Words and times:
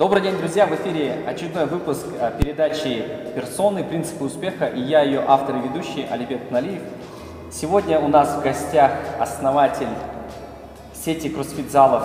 Добрый 0.00 0.22
день, 0.22 0.38
друзья! 0.38 0.66
В 0.66 0.74
эфире 0.76 1.26
очередной 1.26 1.66
выпуск 1.66 2.06
э, 2.18 2.32
передачи 2.38 3.04
«Персоны. 3.34 3.84
Принципы 3.84 4.24
успеха» 4.24 4.64
и 4.64 4.80
я, 4.80 5.02
ее 5.02 5.22
автор 5.28 5.56
и 5.56 5.60
ведущий 5.60 6.06
Алибек 6.10 6.50
Налиев. 6.50 6.80
Сегодня 7.52 8.00
у 8.00 8.08
нас 8.08 8.34
в 8.34 8.42
гостях 8.42 8.92
основатель 9.18 9.90
сети 10.94 11.28
кроссфит-залов 11.28 12.04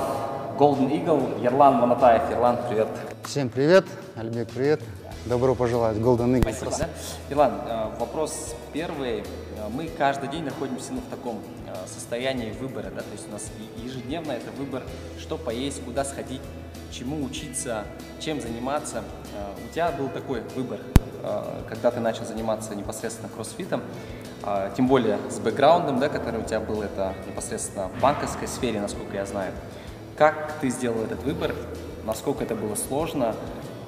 Golden 0.60 0.92
Eagle 0.92 1.42
Ерлан 1.42 1.76
Манатаев. 1.76 2.30
Ерлан, 2.30 2.60
привет! 2.68 2.90
Всем 3.24 3.48
привет! 3.48 3.86
Алибек, 4.18 4.50
привет! 4.50 4.82
Добро 5.26 5.56
пожелать, 5.56 5.96
Golden 5.96 6.38
Eagle. 6.38 6.54
Спасибо. 6.54 6.72
Да? 6.78 6.90
Ерлан, 7.30 7.54
э, 7.66 7.98
вопрос 7.98 8.56
первый. 8.74 9.20
Э, 9.20 9.70
мы 9.74 9.88
каждый 9.88 10.28
день 10.28 10.44
находимся 10.44 10.92
ну, 10.92 11.00
в 11.00 11.10
таком 11.10 11.40
состоянии 11.88 12.52
выбора, 12.52 12.90
да, 12.94 13.02
то 13.02 13.12
есть 13.14 13.30
у 13.30 13.32
нас 13.32 13.50
ежедневно 13.78 14.32
это 14.32 14.50
выбор, 14.58 14.82
что 15.20 15.38
поесть, 15.38 15.84
куда 15.86 16.04
сходить, 16.04 16.42
чему 16.92 17.24
учиться, 17.24 17.86
чем 18.20 18.42
заниматься. 18.42 19.04
Э, 19.34 19.54
у 19.64 19.74
тебя 19.74 19.92
был 19.92 20.10
такой 20.10 20.42
выбор, 20.56 20.80
э, 21.24 21.64
когда 21.68 21.92
ты 21.92 22.00
начал 22.00 22.26
заниматься 22.26 22.76
непосредственно 22.76 23.30
кроссфитом, 23.30 23.82
э, 24.44 24.72
тем 24.76 24.88
более 24.88 25.18
с 25.30 25.40
бэкграундом, 25.40 26.00
да, 26.00 26.10
который 26.10 26.40
у 26.40 26.44
тебя 26.44 26.60
был, 26.60 26.82
это 26.82 27.14
непосредственно 27.28 27.90
в 27.90 28.00
банковской 28.00 28.48
сфере, 28.48 28.80
насколько 28.80 29.16
я 29.16 29.26
знаю. 29.26 29.52
Как 30.18 30.54
ты 30.62 30.70
сделал 30.70 31.02
этот 31.04 31.24
выбор, 31.24 31.54
насколько 32.06 32.44
это 32.44 32.56
было 32.56 32.76
сложно 32.76 33.36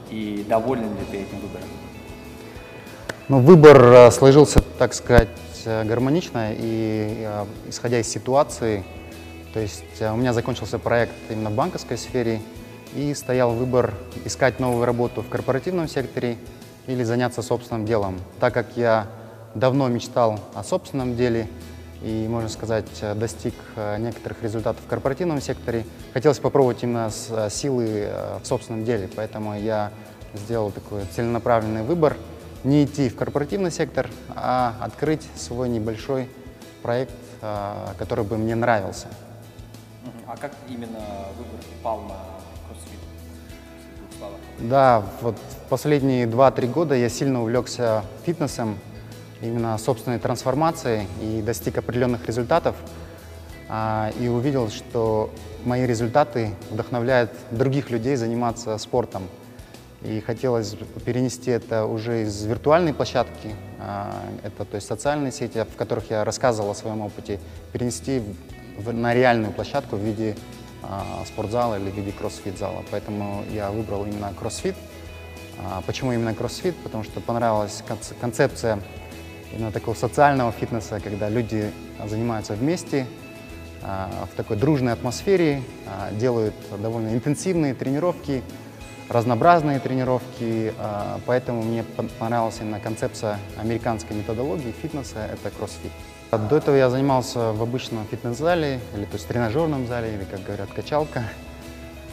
и 0.10 0.46
доволен 0.48 0.90
ли 0.90 1.06
ты 1.10 1.18
этим 1.18 1.40
выбором? 1.40 1.68
Ну, 3.30 3.40
выбор 3.40 4.12
сложился, 4.12 4.62
так 4.78 4.94
сказать, 4.94 5.30
гармонично 5.66 6.52
и 6.52 7.30
исходя 7.68 8.00
из 8.00 8.08
ситуации. 8.08 8.86
То 9.54 9.60
есть 9.60 10.02
у 10.02 10.16
меня 10.16 10.34
закончился 10.34 10.80
проект 10.80 11.14
именно 11.30 11.50
в 11.50 11.54
банковской 11.54 11.98
сфере, 11.98 12.42
и 12.96 13.14
стоял 13.14 13.52
выбор 13.54 13.94
искать 14.26 14.60
новую 14.60 14.86
работу 14.86 15.22
в 15.22 15.30
корпоративном 15.30 15.88
секторе 15.88 16.38
или 16.88 17.04
заняться 17.04 17.42
собственным 17.42 17.86
делом. 17.86 18.20
Так 18.40 18.54
как 18.54 18.68
я 18.76 19.08
давно 19.56 19.88
мечтал 19.88 20.40
о 20.54 20.64
собственном 20.64 21.16
деле 21.16 21.48
и, 22.02 22.28
можно 22.30 22.50
сказать, 22.50 22.86
достиг 23.16 23.56
э, 23.76 23.98
некоторых 23.98 24.44
результатов 24.44 24.84
в 24.86 24.88
корпоративном 24.88 25.42
секторе, 25.42 25.86
хотелось 26.14 26.40
попробовать 26.40 26.84
именно 26.84 27.10
э, 27.30 27.50
силы 27.50 27.88
э, 28.08 28.40
в 28.42 28.46
собственном 28.46 28.86
деле, 28.86 29.10
поэтому 29.16 29.58
я 29.58 29.92
сделал 30.34 30.72
такой 30.72 31.04
целенаправленный 31.16 31.84
выбор 31.84 32.16
не 32.64 32.86
идти 32.86 33.10
в 33.10 33.16
корпоративный 33.16 33.72
сектор, 33.72 34.10
а 34.36 34.76
открыть 34.80 35.26
свой 35.36 35.70
небольшой 35.70 36.30
проект, 36.82 37.14
который 37.98 38.26
бы 38.26 38.38
мне 38.38 38.56
нравился. 38.56 39.08
А 40.26 40.36
как 40.36 40.52
именно 40.68 41.00
выбор 41.38 41.62
пал 41.82 42.02
на 42.02 42.37
да, 44.60 45.04
вот 45.22 45.36
последние 45.70 46.26
2-3 46.26 46.68
года 46.72 46.96
я 46.96 47.10
сильно 47.10 47.42
увлекся 47.42 48.04
фитнесом, 48.26 48.78
именно 49.42 49.78
собственной 49.78 50.20
трансформацией 50.20 51.08
и 51.22 51.42
достиг 51.42 51.78
определенных 51.78 52.26
результатов. 52.26 52.76
А, 53.70 54.12
и 54.20 54.28
увидел, 54.28 54.70
что 54.70 55.30
мои 55.66 55.86
результаты 55.86 56.52
вдохновляют 56.72 57.32
других 57.52 57.90
людей 57.90 58.16
заниматься 58.16 58.78
спортом. 58.78 59.24
И 60.04 60.22
хотелось 60.22 60.76
перенести 61.06 61.52
это 61.52 61.86
уже 61.86 62.24
из 62.24 62.44
виртуальной 62.46 62.94
площадки, 62.94 63.56
а, 63.80 64.16
это 64.44 64.64
то 64.64 64.76
есть 64.76 64.88
социальные 64.88 65.32
сети, 65.32 65.66
в 65.66 65.76
которых 65.76 66.10
я 66.10 66.24
рассказывал 66.24 66.72
о 66.72 66.76
своем 66.76 67.02
опыте, 67.02 67.40
перенести 67.74 68.24
в, 68.78 68.94
на 68.94 69.14
реальную 69.14 69.52
площадку 69.52 69.98
в 69.98 70.00
виде 70.00 70.36
спортзала 71.26 71.80
или 71.80 71.90
в 71.90 71.96
виде 71.96 72.12
кроссфит-зала. 72.12 72.84
Поэтому 72.92 73.44
я 73.54 73.72
выбрал 73.72 74.06
именно 74.06 74.34
кроссфит. 74.40 74.76
А, 75.60 75.82
почему 75.86 76.14
именно 76.14 76.34
кроссфит? 76.34 76.76
Потому 76.78 77.04
что 77.04 77.20
понравилась 77.20 77.84
концепция 78.22 78.80
именно 79.52 79.72
такого 79.72 79.96
социального 79.96 80.52
фитнеса, 80.52 81.00
когда 81.00 81.30
люди 81.30 81.72
занимаются 82.06 82.54
вместе, 82.54 83.06
а, 83.82 84.28
в 84.32 84.36
такой 84.36 84.58
дружной 84.58 84.94
атмосфере, 84.94 85.62
делают 86.12 86.56
довольно 86.82 87.14
интенсивные 87.14 87.74
тренировки, 87.74 88.44
разнообразные 89.10 89.80
тренировки, 89.80 90.74
поэтому 91.26 91.64
мне 91.64 91.84
понравилась 92.20 92.58
именно 92.60 92.80
концепция 92.82 93.40
американской 93.58 94.18
методологии 94.18 94.74
фитнеса, 94.82 95.30
это 95.32 95.50
кроссфит. 95.50 95.92
До 96.32 96.58
этого 96.58 96.76
я 96.76 96.90
занимался 96.90 97.54
в 97.54 97.64
обычном 97.64 98.06
фитнес-зале, 98.06 98.82
или 98.94 99.06
то 99.06 99.14
есть 99.14 99.28
тренажерном 99.30 99.88
зале, 99.88 100.14
или, 100.14 100.26
как 100.26 100.44
говорят, 100.44 100.68
качалка. 100.76 101.24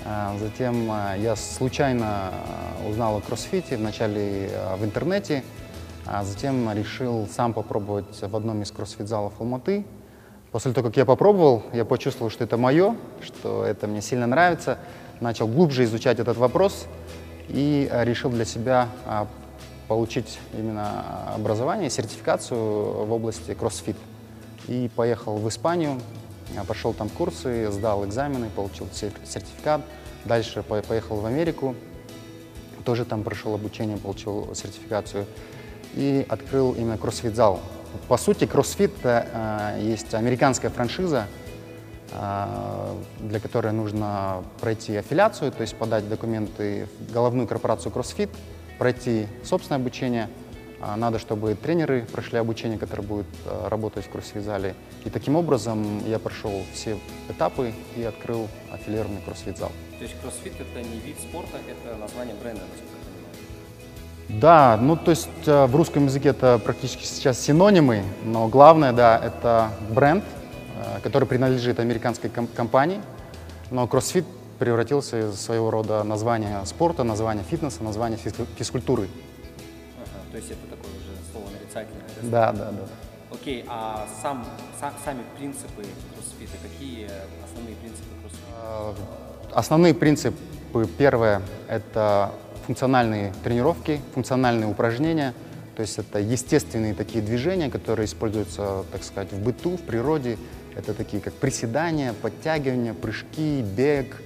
А, 0.04 0.36
затем 0.38 0.88
а, 0.88 1.16
я 1.16 1.34
случайно 1.34 2.30
а, 2.30 2.88
узнал 2.88 3.16
о 3.16 3.20
кроссфите, 3.20 3.76
вначале 3.76 4.50
в 4.78 4.84
интернете, 4.84 5.42
а 6.06 6.22
затем 6.22 6.72
решил 6.72 7.26
сам 7.26 7.52
попробовать 7.52 8.20
в 8.20 8.36
одном 8.36 8.62
из 8.62 8.70
кроссфит-залов 8.70 9.32
Алматы. 9.40 9.84
После 10.52 10.72
того, 10.72 10.86
как 10.88 10.96
я 10.96 11.04
попробовал, 11.06 11.64
я 11.72 11.84
почувствовал, 11.84 12.30
что 12.30 12.44
это 12.44 12.56
мое, 12.56 12.96
что 13.20 13.64
это 13.64 13.88
мне 13.88 14.00
сильно 14.00 14.28
нравится, 14.28 14.78
начал 15.20 15.48
глубже 15.48 15.82
изучать 15.82 16.20
этот 16.20 16.36
вопрос 16.36 16.86
и 17.48 17.90
решил 18.04 18.30
для 18.30 18.44
себя 18.44 18.88
получить 19.88 20.38
именно 20.52 21.34
образование, 21.34 21.90
сертификацию 21.90 22.58
в 22.58 23.12
области 23.12 23.54
кроссфит. 23.54 23.96
И 24.68 24.90
поехал 24.94 25.36
в 25.36 25.48
Испанию, 25.48 26.00
пошел 26.66 26.94
там 26.94 27.08
курсы, 27.08 27.70
сдал 27.70 28.04
экзамены, 28.04 28.48
получил 28.50 28.88
сертификат. 28.92 29.82
Дальше 30.24 30.62
поехал 30.62 31.16
в 31.16 31.26
Америку, 31.26 31.74
тоже 32.84 33.04
там 33.04 33.22
прошел 33.22 33.54
обучение, 33.54 33.96
получил 33.96 34.54
сертификацию. 34.54 35.26
И 35.94 36.26
открыл 36.28 36.72
именно 36.72 36.98
кроссфит-зал. 36.98 37.60
По 38.08 38.16
сути, 38.16 38.46
кроссфит 38.46 38.92
э, 39.04 39.78
есть 39.80 40.12
американская 40.14 40.70
франшиза, 40.70 41.28
э, 42.10 42.96
для 43.20 43.38
которой 43.38 43.72
нужно 43.72 44.42
пройти 44.60 44.96
аффилиацию, 44.96 45.52
то 45.52 45.60
есть 45.60 45.76
подать 45.76 46.08
документы 46.08 46.88
в 46.98 47.12
головную 47.12 47.46
корпорацию 47.46 47.92
CrossFit, 47.92 48.30
пройти 48.78 49.26
собственное 49.42 49.80
обучение. 49.80 50.28
А, 50.80 50.96
надо, 50.96 51.18
чтобы 51.18 51.54
тренеры 51.54 52.04
прошли 52.12 52.38
обучение, 52.38 52.78
которое 52.78 53.02
будет 53.02 53.26
а, 53.46 53.68
работать 53.70 54.04
в 54.04 54.10
кроссфит-зале. 54.10 54.74
И 55.04 55.10
таким 55.10 55.36
образом 55.36 56.06
я 56.06 56.18
прошел 56.18 56.52
все 56.74 56.98
этапы 57.30 57.72
и 57.96 58.02
открыл 58.02 58.48
аффилированный 58.70 59.22
кроссфит-зал. 59.22 59.72
То 59.98 60.04
есть 60.04 60.14
кроссфит– 60.20 60.52
это 60.60 60.86
не 60.86 61.00
вид 61.00 61.16
спорта, 61.20 61.56
это 61.66 61.96
название 61.96 62.34
бренда, 62.34 62.60
Да, 64.28 64.76
ну 64.80 64.96
то 64.96 65.10
есть 65.10 65.28
а, 65.46 65.66
в 65.66 65.74
русском 65.74 66.04
языке 66.04 66.30
это 66.30 66.60
практически 66.62 67.04
сейчас 67.04 67.40
синонимы, 67.40 68.02
но 68.24 68.48
главное, 68.48 68.92
да, 68.92 69.18
это 69.18 69.70
бренд, 69.88 70.24
который 71.02 71.26
принадлежит 71.26 71.80
американской 71.80 72.28
компании, 72.28 73.00
но 73.70 73.86
кроссфит 73.86 74.26
превратился 74.58 75.30
из 75.30 75.40
своего 75.40 75.70
рода 75.70 76.02
названия 76.02 76.64
спорта, 76.64 77.04
названия 77.04 77.42
фитнеса, 77.42 77.82
названия 77.82 78.16
физкультуры. 78.16 79.08
Ага, 79.98 80.22
то 80.30 80.36
есть 80.36 80.50
это 80.50 80.66
такое 80.68 80.90
уже 80.92 81.12
слово 81.32 81.46
нарицательное? 81.50 82.02
Да, 82.22 82.52
да, 82.52 82.70
да. 82.70 82.86
Окей, 83.32 83.64
а 83.68 84.06
сам, 84.22 84.46
сам, 84.78 84.92
сами 85.04 85.22
принципы 85.36 85.84
кроссфита, 86.14 86.56
какие 86.62 87.08
основные 87.44 87.76
принципы 87.76 88.08
кроссфита? 88.20 88.46
А, 88.62 88.94
основные 89.52 89.94
принципы, 89.94 90.86
первое, 90.98 91.42
это 91.68 92.32
функциональные 92.66 93.32
тренировки, 93.42 94.00
функциональные 94.14 94.68
упражнения, 94.68 95.34
то 95.76 95.82
есть 95.82 95.98
это 95.98 96.20
естественные 96.20 96.94
такие 96.94 97.22
движения, 97.22 97.68
которые 97.68 98.06
используются, 98.06 98.84
так 98.92 99.02
сказать, 99.02 99.32
в 99.32 99.42
быту, 99.42 99.76
в 99.76 99.82
природе. 99.82 100.38
Это 100.76 100.94
такие 100.94 101.20
как 101.20 101.34
приседания, 101.34 102.12
подтягивания, 102.12 102.94
прыжки, 102.94 103.62
бег, 103.62 104.16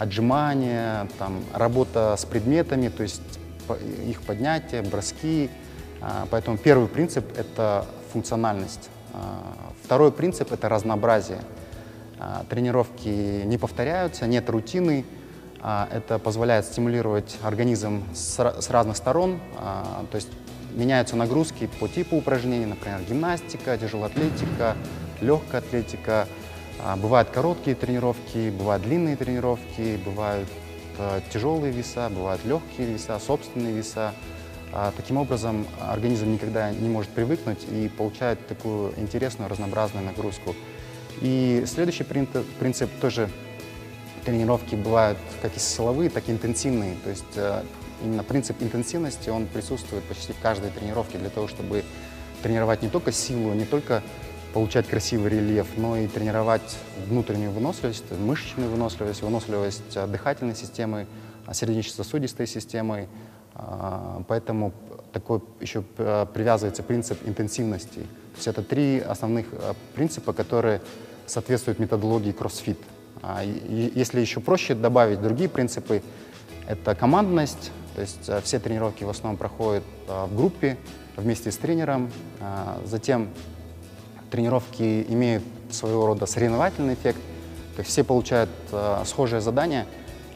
отжимания, 0.00 1.06
там, 1.18 1.44
работа 1.52 2.16
с 2.16 2.24
предметами, 2.24 2.88
то 2.88 3.02
есть 3.02 3.20
их 4.08 4.22
поднятие, 4.22 4.80
броски. 4.80 5.50
А, 6.00 6.26
поэтому 6.30 6.56
первый 6.56 6.88
принцип– 6.88 7.26
это 7.36 7.84
функциональность. 8.10 8.88
А, 9.12 9.42
второй 9.84 10.10
принцип– 10.10 10.52
это 10.52 10.70
разнообразие. 10.70 11.40
А, 12.18 12.46
тренировки 12.48 13.42
не 13.44 13.58
повторяются, 13.58 14.26
нет 14.26 14.48
рутины. 14.48 15.04
Это 15.62 16.18
позволяет 16.18 16.64
стимулировать 16.64 17.36
организм 17.42 18.02
с 18.14 18.70
разных 18.70 18.96
сторон, 18.96 19.38
то 20.10 20.14
есть 20.14 20.30
меняются 20.72 21.16
нагрузки 21.16 21.68
по 21.78 21.86
типу 21.86 22.16
упражнений, 22.16 22.64
например, 22.64 23.02
гимнастика, 23.06 23.76
тяжелоатлетика, 23.76 24.74
легкая 25.20 25.60
атлетика– 25.60 26.26
бывают 26.96 27.30
короткие 27.30 27.76
тренировки, 27.76 28.50
бывают 28.50 28.82
длинные 28.82 29.16
тренировки, 29.16 29.98
бывают 30.04 30.48
э, 30.98 31.20
тяжелые 31.32 31.72
веса, 31.72 32.08
бывают 32.10 32.44
легкие 32.44 32.88
веса, 32.88 33.18
собственные 33.18 33.72
веса. 33.72 34.14
А, 34.72 34.92
таким 34.96 35.16
образом, 35.16 35.66
организм 35.80 36.32
никогда 36.32 36.70
не 36.70 36.88
может 36.88 37.10
привыкнуть 37.10 37.64
и 37.70 37.88
получает 37.88 38.46
такую 38.46 38.98
интересную, 38.98 39.50
разнообразную 39.50 40.04
нагрузку. 40.04 40.54
И 41.20 41.64
следующий 41.66 42.04
принцип, 42.04 42.46
принцип 42.58 42.90
тоже 43.00 43.28
тренировки 44.24 44.74
бывают 44.74 45.18
как 45.42 45.56
и 45.56 45.58
силовые, 45.58 46.08
так 46.08 46.28
и 46.28 46.32
интенсивные. 46.32 46.96
То 47.02 47.10
есть 47.10 47.36
э, 47.36 47.62
именно 48.02 48.22
принцип 48.22 48.62
интенсивности, 48.62 49.28
он 49.28 49.46
присутствует 49.46 50.04
почти 50.04 50.32
в 50.32 50.38
каждой 50.38 50.70
тренировке 50.70 51.18
для 51.18 51.30
того, 51.30 51.48
чтобы 51.48 51.84
тренировать 52.42 52.82
не 52.82 52.88
только 52.88 53.12
силу, 53.12 53.52
не 53.54 53.64
только 53.64 54.02
получать 54.52 54.88
красивый 54.88 55.30
рельеф, 55.30 55.66
но 55.76 55.96
и 55.96 56.06
тренировать 56.06 56.76
внутреннюю 57.08 57.52
выносливость, 57.52 58.10
мышечную 58.18 58.70
выносливость, 58.70 59.22
выносливость 59.22 60.10
дыхательной 60.10 60.54
системы, 60.54 61.06
сердечно-сосудистой 61.52 62.46
системы. 62.46 63.08
А, 63.54 64.22
поэтому 64.28 64.72
такой 65.12 65.40
еще 65.60 65.82
привязывается 65.82 66.82
принцип 66.82 67.18
интенсивности. 67.26 68.00
То 68.00 68.36
есть 68.36 68.46
это 68.46 68.62
три 68.62 69.00
основных 69.00 69.46
принципа, 69.94 70.32
которые 70.32 70.80
соответствуют 71.26 71.78
методологии 71.78 72.32
CrossFit. 72.32 72.78
А, 73.22 73.42
если 73.44 74.20
еще 74.20 74.40
проще 74.40 74.74
добавить 74.74 75.20
другие 75.20 75.48
принципы, 75.48 76.02
это 76.68 76.94
командность, 76.94 77.72
то 77.94 78.00
есть 78.00 78.30
все 78.44 78.60
тренировки 78.60 79.02
в 79.04 79.10
основном 79.10 79.36
проходят 79.36 79.82
в 80.06 80.34
группе 80.36 80.76
вместе 81.16 81.50
с 81.50 81.56
тренером. 81.56 82.10
А, 82.40 82.80
затем 82.84 83.28
тренировки 84.30 85.04
имеют 85.08 85.42
своего 85.70 86.06
рода 86.06 86.26
соревновательный 86.26 86.94
эффект, 86.94 87.18
то 87.76 87.80
есть 87.80 87.90
все 87.90 88.04
получают 88.04 88.50
э, 88.72 89.02
схожее 89.06 89.40
задание, 89.40 89.86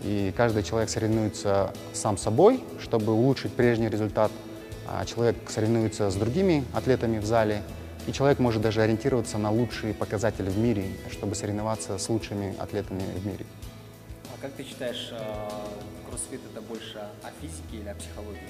и 0.02 0.32
каждый 0.36 0.62
человек 0.62 0.90
соревнуется 0.90 1.72
сам 1.92 2.18
собой, 2.18 2.62
чтобы 2.80 3.12
улучшить 3.12 3.52
прежний 3.52 3.88
результат. 3.88 4.30
А 4.86 5.04
человек 5.06 5.36
соревнуется 5.48 6.10
с 6.10 6.14
другими 6.14 6.64
атлетами 6.74 7.18
в 7.18 7.24
зале, 7.24 7.62
и 8.06 8.12
человек 8.12 8.38
может 8.38 8.60
даже 8.60 8.82
ориентироваться 8.82 9.38
на 9.38 9.50
лучшие 9.50 9.94
показатели 9.94 10.50
в 10.50 10.58
мире, 10.58 10.84
чтобы 11.10 11.34
соревноваться 11.34 11.96
с 11.96 12.08
лучшими 12.10 12.54
атлетами 12.58 13.02
в 13.16 13.26
мире. 13.26 13.46
А 14.34 14.42
как 14.42 14.52
ты 14.52 14.64
считаешь, 14.64 15.10
э, 15.12 15.16
кроссфит 16.08 16.40
это 16.52 16.60
больше 16.60 16.98
о 17.22 17.30
физике 17.40 17.78
или 17.78 17.88
о 17.88 17.94
психологии? 17.94 18.40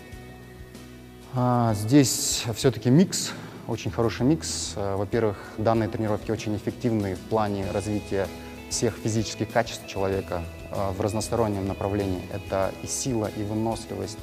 А, 1.36 1.74
здесь 1.74 2.44
все-таки 2.54 2.90
микс, 2.90 3.32
очень 3.68 3.90
хороший 3.90 4.26
микс. 4.26 4.74
Э, 4.76 4.96
во-первых, 4.96 5.36
данные 5.58 5.88
тренировки 5.88 6.30
очень 6.30 6.56
эффективны 6.56 7.14
в 7.14 7.20
плане 7.20 7.70
развития 7.72 8.28
всех 8.70 8.94
физических 8.96 9.50
качеств 9.50 9.86
человека 9.86 10.42
э, 10.70 10.90
в 10.90 11.00
разностороннем 11.00 11.66
направлении. 11.66 12.22
Это 12.32 12.72
и 12.82 12.86
сила, 12.86 13.30
и 13.36 13.42
выносливость, 13.42 14.18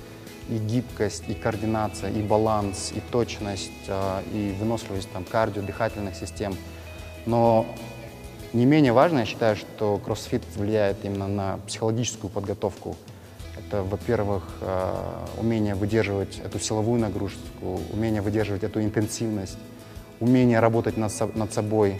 и 0.49 0.57
гибкость, 0.57 1.23
и 1.27 1.33
координация, 1.33 2.11
и 2.11 2.21
баланс, 2.21 2.91
и 2.93 2.99
точность, 2.99 3.71
а, 3.88 4.21
и 4.33 4.53
выносливость 4.59 5.09
там, 5.11 5.23
кардио, 5.23 5.61
дыхательных 5.61 6.15
систем. 6.15 6.55
Но 7.25 7.65
не 8.53 8.65
менее 8.65 8.91
важно, 8.91 9.19
я 9.19 9.25
считаю, 9.25 9.55
что 9.55 9.97
кроссфит 10.03 10.43
влияет 10.55 11.05
именно 11.05 11.27
на 11.27 11.59
психологическую 11.67 12.29
подготовку. 12.29 12.97
Это, 13.68 13.84
во-первых, 13.84 14.44
а, 14.62 15.25
умение 15.38 15.75
выдерживать 15.75 16.40
эту 16.44 16.60
силовую 16.60 17.00
нагрузку, 17.00 17.80
умение 17.92 18.22
выдерживать 18.22 18.63
эту 18.63 18.81
интенсивность, 18.81 19.58
умение 20.19 20.60
работать 20.60 20.98
над, 20.98 21.36
над 21.36 21.54
собой, 21.54 22.00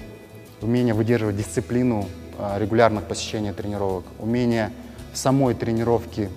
умение 0.62 0.94
выдерживать 0.94 1.38
дисциплину 1.38 2.08
а, 2.38 2.58
регулярных 2.60 3.06
посещения 3.06 3.54
тренировок, 3.54 4.06
умение 4.19 4.72
самой 5.13 5.54
тренировки 5.54 6.30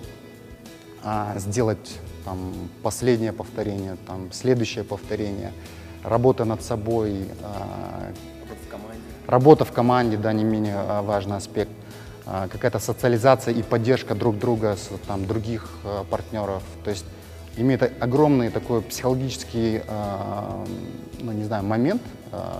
а, 1.03 1.37
сделать 1.37 1.99
там, 2.25 2.53
последнее 2.81 3.31
повторение, 3.31 3.97
там, 4.07 4.31
следующее 4.31 4.83
повторение, 4.83 5.51
работа 6.03 6.45
над 6.45 6.63
собой. 6.63 7.27
А, 7.43 8.11
работа 8.41 8.61
в 8.65 8.69
команде. 8.69 9.01
Работа 9.27 9.65
в 9.65 9.71
команде, 9.71 10.17
да, 10.17 10.33
не 10.33 10.43
менее 10.43 10.75
а, 10.77 11.01
важный 11.01 11.37
аспект. 11.37 11.71
А, 12.27 12.47
какая-то 12.47 12.79
социализация 12.79 13.53
и 13.53 13.61
поддержка 13.61 14.15
друг 14.15 14.39
друга, 14.39 14.75
с, 14.75 14.89
там, 15.05 15.27
других 15.27 15.69
а, 15.83 16.03
партнеров. 16.05 16.63
То 16.83 16.89
есть 16.89 17.05
имеет 17.55 17.83
огромный 18.01 18.49
такой 18.49 18.81
психологический, 18.81 19.81
а, 19.87 20.65
ну, 21.19 21.31
не 21.31 21.43
знаю, 21.43 21.63
момент, 21.63 22.01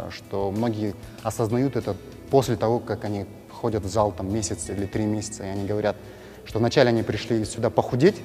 что 0.09 0.51
многие 0.51 0.93
осознают 1.21 1.75
это 1.75 1.95
после 2.29 2.55
того, 2.55 2.79
как 2.79 3.03
они 3.03 3.25
ходят 3.51 3.83
в 3.83 3.89
зал 3.89 4.13
там 4.13 4.33
месяц 4.33 4.69
или 4.69 4.85
три 4.85 5.05
месяца, 5.05 5.43
и 5.43 5.47
они 5.47 5.65
говорят, 5.65 5.97
что 6.45 6.59
вначале 6.59 6.89
они 6.89 7.03
пришли 7.03 7.43
сюда 7.43 7.69
похудеть, 7.69 8.15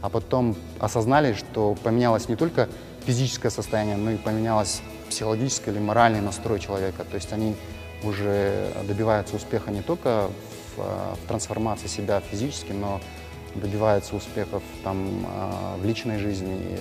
а 0.00 0.08
потом 0.08 0.56
осознали, 0.78 1.34
что 1.34 1.76
поменялось 1.82 2.28
не 2.28 2.36
только 2.36 2.68
физическое 3.04 3.50
состояние, 3.50 3.96
но 3.96 4.12
и 4.12 4.16
поменялось 4.16 4.80
психологическое 5.10 5.72
или 5.72 5.80
моральный 5.80 6.20
настрой 6.20 6.60
человека. 6.60 7.04
То 7.04 7.16
есть 7.16 7.32
они 7.32 7.56
уже 8.02 8.72
добиваются 8.88 9.36
успеха 9.36 9.70
не 9.70 9.82
только 9.82 10.28
в, 10.28 10.55
в 10.76 11.16
трансформации 11.28 11.88
себя 11.88 12.20
физически, 12.20 12.72
но 12.72 13.00
добиваются 13.54 14.16
успехов 14.16 14.62
там, 14.84 15.26
в 15.78 15.84
личной 15.84 16.18
жизни, 16.18 16.78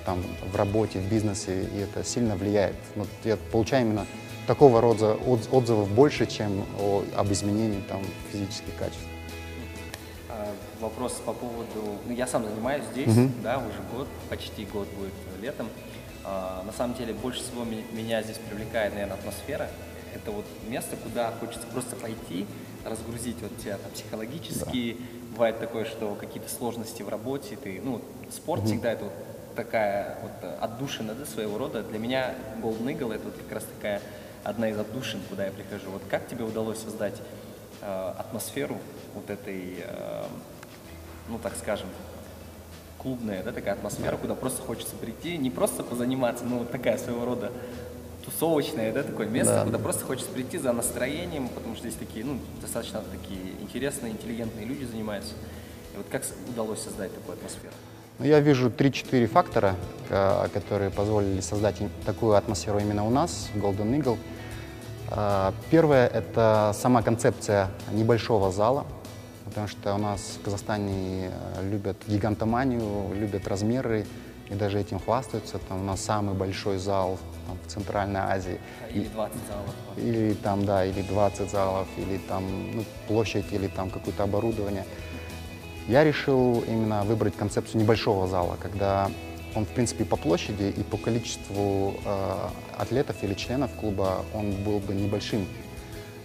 в, 0.00 0.04
там, 0.06 0.22
в 0.50 0.56
работе, 0.56 0.98
в 0.98 1.08
бизнесе, 1.08 1.64
и 1.64 1.78
это 1.78 2.02
сильно 2.02 2.34
влияет. 2.36 2.76
Вот 2.94 3.08
я 3.24 3.36
получаю 3.36 3.86
именно 3.86 4.06
такого 4.46 4.80
рода 4.80 5.14
отзывов 5.14 5.90
больше, 5.90 6.26
чем 6.26 6.64
о, 6.80 7.04
об 7.16 7.30
изменении 7.30 7.82
там, 7.88 8.00
физических 8.32 8.74
качеств 8.78 9.04
вопрос 10.80 11.20
по 11.24 11.32
поводу... 11.32 11.98
Ну, 12.06 12.14
я 12.14 12.26
сам 12.26 12.44
занимаюсь 12.44 12.84
здесь, 12.92 13.08
угу. 13.08 13.30
да, 13.42 13.58
уже 13.58 13.78
год, 13.92 14.08
почти 14.28 14.64
год 14.66 14.88
будет 14.98 15.12
летом. 15.40 15.68
А, 16.24 16.62
на 16.64 16.72
самом 16.72 16.96
деле, 16.96 17.14
больше 17.14 17.40
всего 17.40 17.64
меня 17.64 18.22
здесь 18.22 18.38
привлекает, 18.38 18.94
наверное, 18.94 19.16
атмосфера. 19.16 19.68
Это 20.14 20.30
вот 20.30 20.44
место, 20.68 20.96
куда 20.96 21.32
хочется 21.40 21.66
просто 21.72 21.96
пойти, 21.96 22.46
разгрузить 22.88 23.36
вот 23.40 23.56
тебя 23.58 23.78
там 23.78 23.90
психологически. 23.92 24.96
Да. 24.98 25.32
Бывает 25.32 25.60
такое, 25.60 25.84
что 25.84 26.14
какие-то 26.14 26.48
сложности 26.50 27.02
в 27.02 27.08
работе, 27.08 27.56
ты, 27.56 27.80
ну, 27.82 28.00
спорт 28.30 28.62
угу. 28.62 28.68
всегда 28.68 28.92
это 28.92 29.04
вот 29.04 29.12
такая 29.54 30.18
вот 30.22 30.50
отдушина, 30.60 31.14
да, 31.14 31.24
своего 31.26 31.58
рода. 31.58 31.82
Для 31.82 31.98
меня 31.98 32.34
Golden 32.62 32.86
Eagle 32.86 33.14
это 33.14 33.24
вот 33.24 33.34
как 33.36 33.52
раз 33.52 33.64
такая 33.64 34.00
одна 34.44 34.70
из 34.70 34.78
отдушин, 34.78 35.20
куда 35.28 35.46
я 35.46 35.52
прихожу. 35.52 35.90
Вот 35.90 36.02
как 36.08 36.26
тебе 36.28 36.44
удалось 36.44 36.78
создать 36.78 37.14
э, 37.82 38.12
атмосферу 38.18 38.78
вот 39.14 39.30
этой 39.30 39.78
э, 39.84 40.24
ну 41.28 41.38
так 41.38 41.54
скажем, 41.56 41.88
клубная, 42.98 43.42
да, 43.42 43.52
такая 43.52 43.74
атмосфера, 43.74 44.16
куда 44.16 44.34
просто 44.34 44.62
хочется 44.62 44.96
прийти, 44.96 45.36
не 45.36 45.50
просто 45.50 45.82
позаниматься, 45.84 46.44
но 46.44 46.58
вот 46.58 46.70
такая 46.70 46.98
своего 46.98 47.24
рода 47.24 47.52
тусовочное, 48.28 48.92
да, 48.92 49.02
такое 49.02 49.26
место, 49.26 49.54
да. 49.54 49.64
куда 49.64 49.78
просто 49.78 50.04
хочется 50.04 50.30
прийти 50.30 50.58
за 50.58 50.72
настроением, 50.72 51.48
потому 51.48 51.74
что 51.74 51.88
здесь 51.88 51.98
такие, 51.98 52.24
ну, 52.24 52.38
достаточно 52.60 53.02
такие 53.10 53.40
интересные, 53.60 54.12
интеллигентные 54.12 54.66
люди 54.66 54.84
занимаются. 54.84 55.32
И 55.94 55.96
вот 55.96 56.06
как 56.10 56.22
удалось 56.50 56.80
создать 56.80 57.14
такую 57.14 57.34
атмосферу? 57.36 57.72
Ну, 58.18 58.26
я 58.26 58.40
вижу 58.40 58.68
3-4 58.68 59.26
фактора, 59.26 59.76
которые 60.52 60.90
позволили 60.90 61.40
создать 61.40 61.76
такую 62.04 62.34
атмосферу 62.34 62.78
именно 62.78 63.06
у 63.06 63.10
нас, 63.10 63.48
в 63.54 63.58
Golden 63.58 63.96
Eagle. 63.96 64.18
А, 65.10 65.54
первое– 65.70 66.06
это 66.14 66.72
сама 66.74 67.02
концепция 67.02 67.70
небольшого 67.92 68.50
зала, 68.50 68.84
потому 69.46 69.68
что 69.68 69.94
у 69.94 69.98
нас 69.98 70.38
в 70.40 70.44
Казахстане 70.44 71.30
э, 71.30 71.70
любят 71.70 71.96
гигантоманию, 72.06 73.14
любят 73.14 73.48
размеры 73.48 74.04
и 74.50 74.54
даже 74.54 74.80
этим 74.80 74.98
хвастаются. 74.98 75.58
Там 75.58 75.80
у 75.80 75.84
нас 75.84 76.00
самый 76.00 76.34
большой 76.34 76.78
зал 76.78 77.18
там, 77.46 77.58
в 77.64 77.70
Центральной 77.70 78.20
Азии. 78.20 78.58
Или 78.92 79.08
20 79.08 79.36
залов. 79.46 79.74
Или 79.96 80.34
там, 80.34 80.64
да, 80.64 80.84
или 80.84 81.02
20 81.02 81.50
залов, 81.50 81.88
или 81.96 82.18
там 82.18 82.76
ну, 82.76 82.84
площадь, 83.06 83.52
или 83.52 83.68
там 83.68 83.90
какое-то 83.90 84.24
оборудование. 84.24 84.84
Я 85.86 86.04
решил 86.04 86.60
именно 86.66 87.04
выбрать 87.04 87.36
концепцию 87.36 87.82
небольшого 87.82 88.26
зала, 88.26 88.56
когда 88.60 89.10
он, 89.54 89.64
в 89.64 89.68
принципе, 89.68 90.04
по 90.04 90.16
площади 90.16 90.74
и 90.76 90.82
по 90.82 90.98
количеству 90.98 91.94
э, 92.04 92.48
атлетов 92.76 93.16
или 93.22 93.34
членов 93.34 93.70
клуба 93.80 94.24
он 94.34 94.52
был 94.64 94.78
бы 94.80 94.94
небольшим 94.94 95.46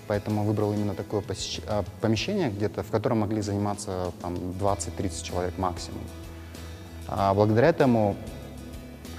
поэтому 0.07 0.43
выбрал 0.43 0.73
именно 0.73 0.93
такое 0.93 1.23
а, 1.67 1.83
помещение 2.01 2.49
где-то, 2.49 2.83
в 2.83 2.91
котором 2.91 3.19
могли 3.19 3.41
заниматься 3.41 4.11
там 4.21 4.35
20-30 4.35 5.23
человек 5.23 5.57
максимум. 5.57 6.01
А 7.15 7.33
благодаря 7.35 7.69
этому 7.69 8.15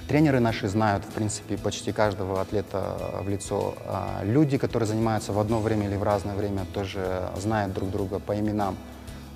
тренеры 0.08 0.40
наши 0.40 0.66
знают, 0.68 1.04
в 1.04 1.12
принципе, 1.12 1.56
почти 1.56 1.92
каждого 1.92 2.40
атлета 2.40 2.96
в 3.22 3.28
лицо. 3.28 3.76
А 3.86 4.20
люди, 4.24 4.58
которые 4.58 4.88
занимаются 4.88 5.32
в 5.32 5.38
одно 5.38 5.60
время 5.60 5.86
или 5.86 5.96
в 5.96 6.02
разное 6.02 6.34
время, 6.34 6.66
тоже 6.74 7.28
знают 7.36 7.72
друг 7.72 7.90
друга 7.90 8.18
по 8.18 8.36
именам, 8.36 8.76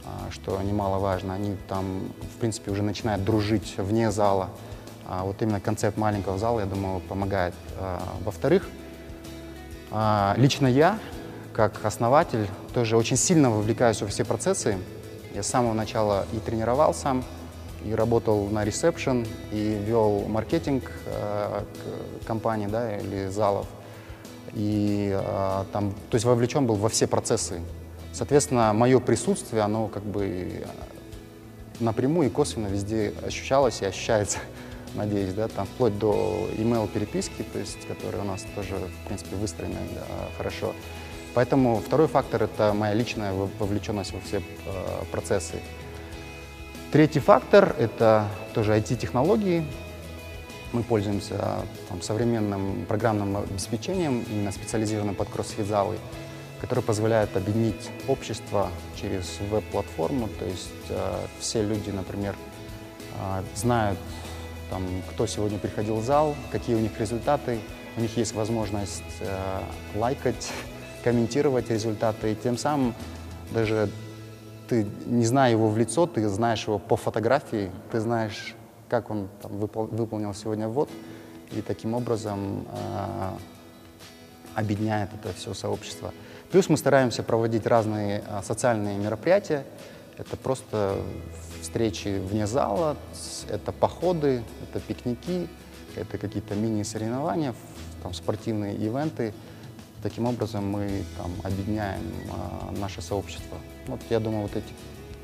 а, 0.05 0.31
что 0.33 0.61
немаловажно. 0.61 1.35
Они 1.35 1.57
там, 1.69 2.13
в 2.35 2.41
принципе, 2.41 2.73
уже 2.73 2.83
начинают 2.83 3.25
дружить 3.25 3.75
вне 3.79 4.11
зала. 4.11 4.49
Вот 5.09 5.41
именно 5.41 5.61
концепт 5.61 5.97
маленького 5.97 6.37
зала, 6.37 6.61
я 6.61 6.67
думаю, 6.67 7.01
помогает. 7.01 7.55
Во-вторых, 8.25 8.69
лично 10.37 10.67
я 10.67 10.99
как 11.55 11.83
основатель 11.85 12.47
тоже 12.75 12.97
очень 12.97 13.17
сильно 13.17 13.51
вовлекаюсь 13.51 14.03
во 14.03 14.09
все 14.09 14.25
процессы. 14.27 14.77
Я 15.35 15.43
с 15.43 15.47
самого 15.47 15.73
начала 15.73 16.27
и 16.35 16.39
тренировал 16.41 16.93
сам, 16.93 17.25
и 17.85 17.93
работал 17.95 18.47
на 18.49 18.65
ресепшн, 18.65 19.25
и 19.53 19.81
вел 19.87 20.25
маркетинг 20.27 20.91
э, 21.07 21.63
компании 22.27 22.67
да, 22.67 22.97
или 22.97 23.29
залов. 23.29 23.67
И 24.55 25.11
э, 25.15 25.65
там, 25.73 25.93
то 26.11 26.15
есть 26.15 26.25
вовлечен 26.25 26.67
был 26.67 26.75
во 26.75 26.89
все 26.89 27.07
процессы. 27.07 27.61
Соответственно, 28.13 28.73
мое 28.73 28.99
присутствие, 29.01 29.63
оно 29.63 29.89
как 29.89 30.03
бы 30.03 30.65
напрямую 31.81 32.29
и 32.29 32.31
косвенно 32.31 32.67
везде 32.67 33.13
ощущалось 33.25 33.83
и 33.83 33.85
ощущается, 33.85 34.39
надеюсь, 34.95 35.35
да, 35.35 35.49
там 35.49 35.67
вплоть 35.67 35.99
до 35.99 36.49
email 36.57 36.89
переписки, 36.89 37.45
то 37.53 37.59
есть, 37.59 37.87
которая 37.87 38.23
у 38.23 38.27
нас 38.27 38.45
тоже, 38.55 38.75
в 38.75 39.07
принципе, 39.07 39.37
выстроена 39.37 39.79
да, 39.95 40.03
хорошо. 40.37 40.75
Поэтому 41.35 41.77
второй 41.77 42.09
фактор— 42.09 42.43
это 42.45 42.73
моя 42.73 42.95
личная 42.95 43.33
вовлеченность 43.33 44.13
во 44.13 44.21
все 44.21 44.39
э, 44.39 44.43
процессы. 45.13 45.57
Третий 46.91 47.21
фактор— 47.21 47.77
это 47.79 48.27
тоже 48.55 48.75
IT-технологии. 48.75 49.63
Мы 50.73 50.83
пользуемся 50.83 51.67
там, 51.91 52.01
современным 52.01 52.87
программным 52.87 53.37
обеспечением, 53.37 54.25
именно 54.31 54.51
специализированным 54.53 55.15
под 55.15 55.29
кроссфит-залы, 55.29 55.99
который 56.63 56.83
позволяет 56.83 57.37
объединить 57.37 57.91
общество 58.07 58.71
через 58.97 59.39
веб-платформу. 59.51 60.31
То 60.39 60.47
есть 60.47 60.71
э, 60.89 61.27
все 61.41 61.63
люди, 61.63 61.91
например, 61.91 62.35
э, 63.21 63.43
знают, 63.55 63.99
там, 64.71 64.83
кто 65.11 65.27
сегодня 65.27 65.59
приходил 65.59 65.97
в 65.97 66.05
зал, 66.07 66.35
какие 66.51 66.75
у 66.75 66.81
них 66.81 66.99
результаты. 66.99 67.59
У 67.99 68.01
них 68.01 68.17
есть 68.17 68.33
возможность 68.33 69.03
э, 69.21 69.61
лайкать, 69.95 70.51
комментировать 71.05 71.69
результаты. 71.69 72.33
И 72.33 72.35
тем 72.35 72.57
самым 72.57 72.95
даже 73.51 73.91
ты, 74.69 74.87
не 75.07 75.25
зная 75.25 75.51
его 75.51 75.69
в 75.69 75.79
лицо, 75.79 76.07
ты 76.07 76.29
знаешь 76.29 76.67
его 76.67 76.79
по 76.79 76.97
фотографии, 76.97 77.71
ты 77.91 78.01
знаешь, 78.01 78.55
как 78.89 79.11
он 79.11 79.29
там, 79.43 79.59
выпол 79.59 79.87
выполнил 79.87 80.35
сегодня 80.35 80.69
ввод, 80.69 80.91
и 81.51 81.63
таким 81.63 81.95
образом 81.95 82.67
э, 82.71 83.31
объединяет 84.55 85.11
это 85.15 85.33
все 85.35 85.55
сообщество. 85.55 86.13
Плюс 86.51 86.69
мы 86.69 86.77
стараемся 86.77 87.23
проводить 87.23 87.67
разные 87.67 88.23
э, 88.27 88.43
социальные 88.43 88.99
мероприятия. 88.99 89.65
Это 90.19 90.37
просто 90.37 90.97
встречи 91.63 92.19
вне 92.19 92.47
зала, 92.47 92.97
это 93.49 93.73
походы, 93.73 94.43
это 94.63 94.81
пикники, 94.81 95.49
это 95.95 96.19
какие-то 96.19 96.55
мини-соревнования, 96.55 97.55
там, 98.03 98.13
спортивные 98.13 98.75
ивенты. 98.75 99.33
Таким 100.03 100.27
образом 100.27 100.69
мы 100.69 101.05
там, 101.17 101.33
объединяем 101.43 102.03
э, 102.03 102.79
наше 102.79 103.03
сообщество. 103.03 103.59
Вот 103.87 104.01
я 104.11 104.21
думаю, 104.21 104.43
вот 104.43 104.57
этих 104.57 104.71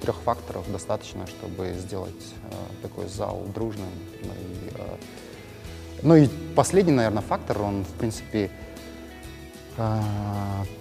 трех 0.01 0.17
факторов 0.17 0.71
достаточно, 0.71 1.27
чтобы 1.27 1.75
сделать 1.79 2.35
э, 2.51 2.83
такой 2.83 3.09
зал 3.09 3.43
дружным. 3.55 3.89
Ну 4.23 4.33
и, 4.33 4.71
э, 4.75 4.97
ну 6.03 6.17
и 6.17 6.29
последний, 6.57 6.93
наверное, 6.93 7.23
фактор, 7.23 7.63
он, 7.63 7.85
в 7.85 7.93
принципе, 7.93 8.51
э, 9.77 10.03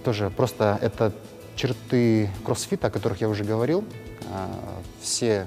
тоже 0.04 0.30
просто 0.30 0.78
это 0.82 1.12
черты 1.54 2.30
кроссфита, 2.44 2.88
о 2.88 2.90
которых 2.90 3.20
я 3.20 3.28
уже 3.28 3.44
говорил. 3.44 3.84
Э, 4.32 4.48
все 5.00 5.46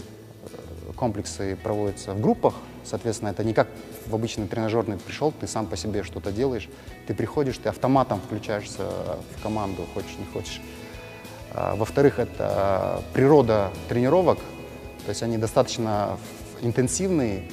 комплексы 0.96 1.58
проводятся 1.62 2.14
в 2.14 2.22
группах, 2.22 2.56
соответственно, 2.90 3.30
это 3.30 3.44
не 3.44 3.54
как 3.54 3.68
в 4.06 4.16
обычный 4.16 4.48
тренажерный 4.48 4.98
пришел, 4.98 5.32
ты 5.32 5.48
сам 5.48 5.68
по 5.68 5.76
себе 5.78 6.04
что-то 6.04 6.32
делаешь, 6.32 6.70
ты 7.08 7.14
приходишь, 7.14 7.58
ты 7.58 7.70
автоматом 7.70 8.22
включаешься 8.22 8.84
в 9.36 9.44
команду, 9.44 9.86
хочешь, 9.94 10.18
не 10.18 10.26
хочешь. 10.26 10.62
А, 11.54 11.76
во-вторых, 11.76 12.20
это 12.20 13.02
природа 13.14 13.72
тренировок, 13.90 14.40
то 15.06 15.10
есть 15.10 15.24
они 15.24 15.38
достаточно 15.38 16.18
интенсивные 16.62 17.50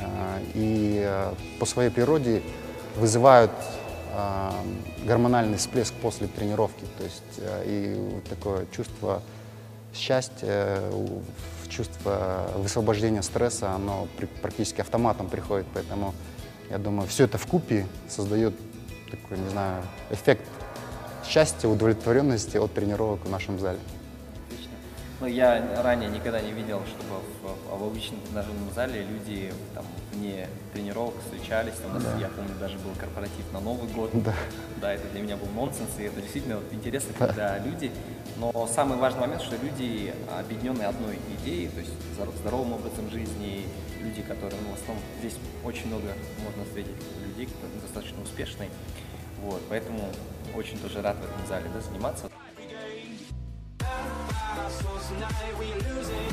а, 0.00 0.40
и 0.54 1.02
а, 1.04 1.34
по 1.58 1.66
своей 1.66 1.90
природе 1.90 2.42
вызывают 2.96 3.52
гормональный 5.04 5.58
всплеск 5.58 5.94
после 5.94 6.26
тренировки, 6.26 6.84
то 6.96 7.04
есть 7.04 7.40
и 7.66 8.20
такое 8.28 8.66
чувство 8.74 9.22
счастья, 9.94 10.80
чувство 11.68 12.50
высвобождения 12.56 13.22
стресса, 13.22 13.72
оно 13.72 14.08
практически 14.42 14.80
автоматом 14.80 15.28
приходит, 15.28 15.66
поэтому 15.74 16.14
я 16.70 16.78
думаю, 16.78 17.08
все 17.08 17.24
это 17.24 17.38
в 17.38 17.46
купе 17.46 17.86
создает 18.08 18.54
такой, 19.10 19.38
не 19.38 19.48
знаю, 19.50 19.82
эффект 20.10 20.44
счастья, 21.26 21.68
удовлетворенности 21.68 22.56
от 22.56 22.72
тренировок 22.72 23.24
в 23.24 23.30
нашем 23.30 23.58
зале. 23.58 23.78
Отлично. 24.46 24.72
Ну, 25.20 25.26
я 25.26 25.82
ранее 25.82 26.08
никогда 26.08 26.40
не 26.40 26.52
видел, 26.52 26.82
чтобы 26.86 27.20
в, 27.42 27.76
в, 27.76 27.80
в 27.80 27.84
обычном 27.84 28.20
тренажерном 28.22 28.72
зале 28.74 29.02
люди 29.04 29.52
там, 29.74 29.84
вне 30.12 30.48
тренировок 30.72 31.14
встречались. 31.22 31.74
Там, 31.82 31.90
у 31.90 31.94
нас, 31.94 32.04
да. 32.04 32.18
Я 32.18 32.28
помню, 32.28 32.54
даже 32.58 32.78
был 32.78 32.92
корпоратив 32.98 33.52
на 33.52 33.60
Новый 33.60 33.88
год. 33.90 34.10
Да. 34.14 34.34
да, 34.80 34.92
это 34.92 35.06
для 35.08 35.20
меня 35.20 35.36
был 35.36 35.48
нонсенс, 35.48 35.90
и 35.98 36.04
это 36.04 36.20
действительно 36.20 36.56
вот, 36.56 36.72
интересно, 36.72 37.12
да. 37.18 37.26
когда 37.26 37.58
люди... 37.58 37.92
Но 38.40 38.68
самый 38.68 38.98
важный 38.98 39.22
момент, 39.22 39.42
что 39.42 39.56
люди 39.56 40.14
объединены 40.38 40.82
одной 40.84 41.18
идеей, 41.40 41.68
то 41.68 41.80
есть 41.80 41.92
здоровым 42.40 42.74
образом 42.74 43.10
жизни, 43.10 43.66
люди, 44.00 44.22
которые, 44.22 44.60
ну, 44.62 44.76
в 44.76 44.80
основном, 44.80 45.02
здесь 45.18 45.34
очень 45.64 45.88
много 45.88 46.14
можно 46.44 46.64
встретить 46.64 46.94
людей, 47.26 47.46
которые 47.46 47.80
достаточно 47.80 48.22
успешные. 48.22 48.70
Вот, 49.42 49.60
поэтому 49.68 50.08
очень 50.54 50.78
тоже 50.78 51.02
рад 51.02 51.16
в 51.16 51.24
этом 51.24 51.46
зале 51.48 51.68
да, 51.74 51.80
заниматься. 51.80 52.30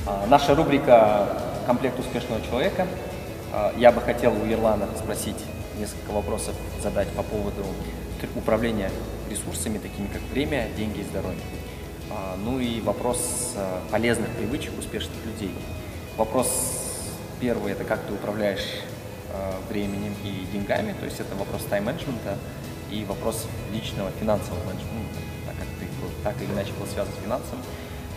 А, 0.05 0.27
наша 0.27 0.53
рубрика 0.53 1.41
«Комплект 1.65 1.99
успешного 1.99 2.39
человека». 2.41 2.87
А, 3.51 3.73
я 3.77 3.91
бы 3.91 3.99
хотел 4.01 4.31
у 4.33 4.45
Ирлана 4.47 4.87
спросить 4.95 5.43
несколько 5.79 6.11
вопросов, 6.11 6.53
задать 6.83 7.09
по 7.09 7.23
поводу 7.23 7.65
управления 8.35 8.91
ресурсами, 9.29 9.79
такими 9.79 10.07
как 10.07 10.21
время, 10.31 10.67
деньги 10.77 10.99
и 10.99 11.03
здоровье. 11.03 11.41
А, 12.11 12.35
ну 12.43 12.59
и 12.59 12.81
вопрос 12.81 13.53
а, 13.55 13.81
полезных 13.91 14.29
привычек 14.31 14.77
успешных 14.77 15.17
людей. 15.25 15.53
Вопрос 16.17 16.49
первый– 17.39 17.71
это 17.73 17.83
как 17.83 18.01
ты 18.05 18.13
управляешь 18.13 18.81
а, 19.33 19.55
временем 19.69 20.13
и 20.23 20.45
деньгами, 20.51 20.95
то 20.99 21.05
есть 21.05 21.19
это 21.19 21.35
вопрос 21.35 21.63
тайм-менеджмента 21.69 22.37
и 22.91 23.03
вопрос 23.05 23.47
личного 23.73 24.11
финансового 24.19 24.63
менеджмента, 24.65 25.19
так 25.45 25.55
как 25.57 25.67
ты 25.79 25.87
так 26.23 26.41
или 26.41 26.51
иначе 26.51 26.71
был 26.79 26.85
связан 26.87 27.13
с 27.13 27.23
финансами. 27.23 27.61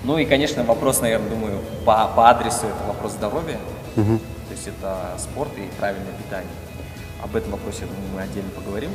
Ну 0.04 0.18
и, 0.18 0.24
конечно, 0.24 0.62
вопрос, 0.64 1.00
наверное, 1.00 1.30
думаю, 1.30 1.60
по, 1.84 2.08
по 2.14 2.30
адресу 2.30 2.66
это 2.66 2.86
вопрос 2.86 3.12
здоровья, 3.12 3.58
угу. 3.96 4.18
то 4.18 4.54
есть 4.54 4.68
это 4.68 5.16
спорт 5.18 5.50
и 5.56 5.62
правильное 5.78 6.12
питание. 6.12 6.52
Об 7.22 7.34
этом 7.34 7.50
вопросе, 7.52 7.80
я 7.80 7.86
думаю, 7.86 8.08
мы 8.14 8.22
отдельно 8.22 8.50
поговорим. 8.50 8.90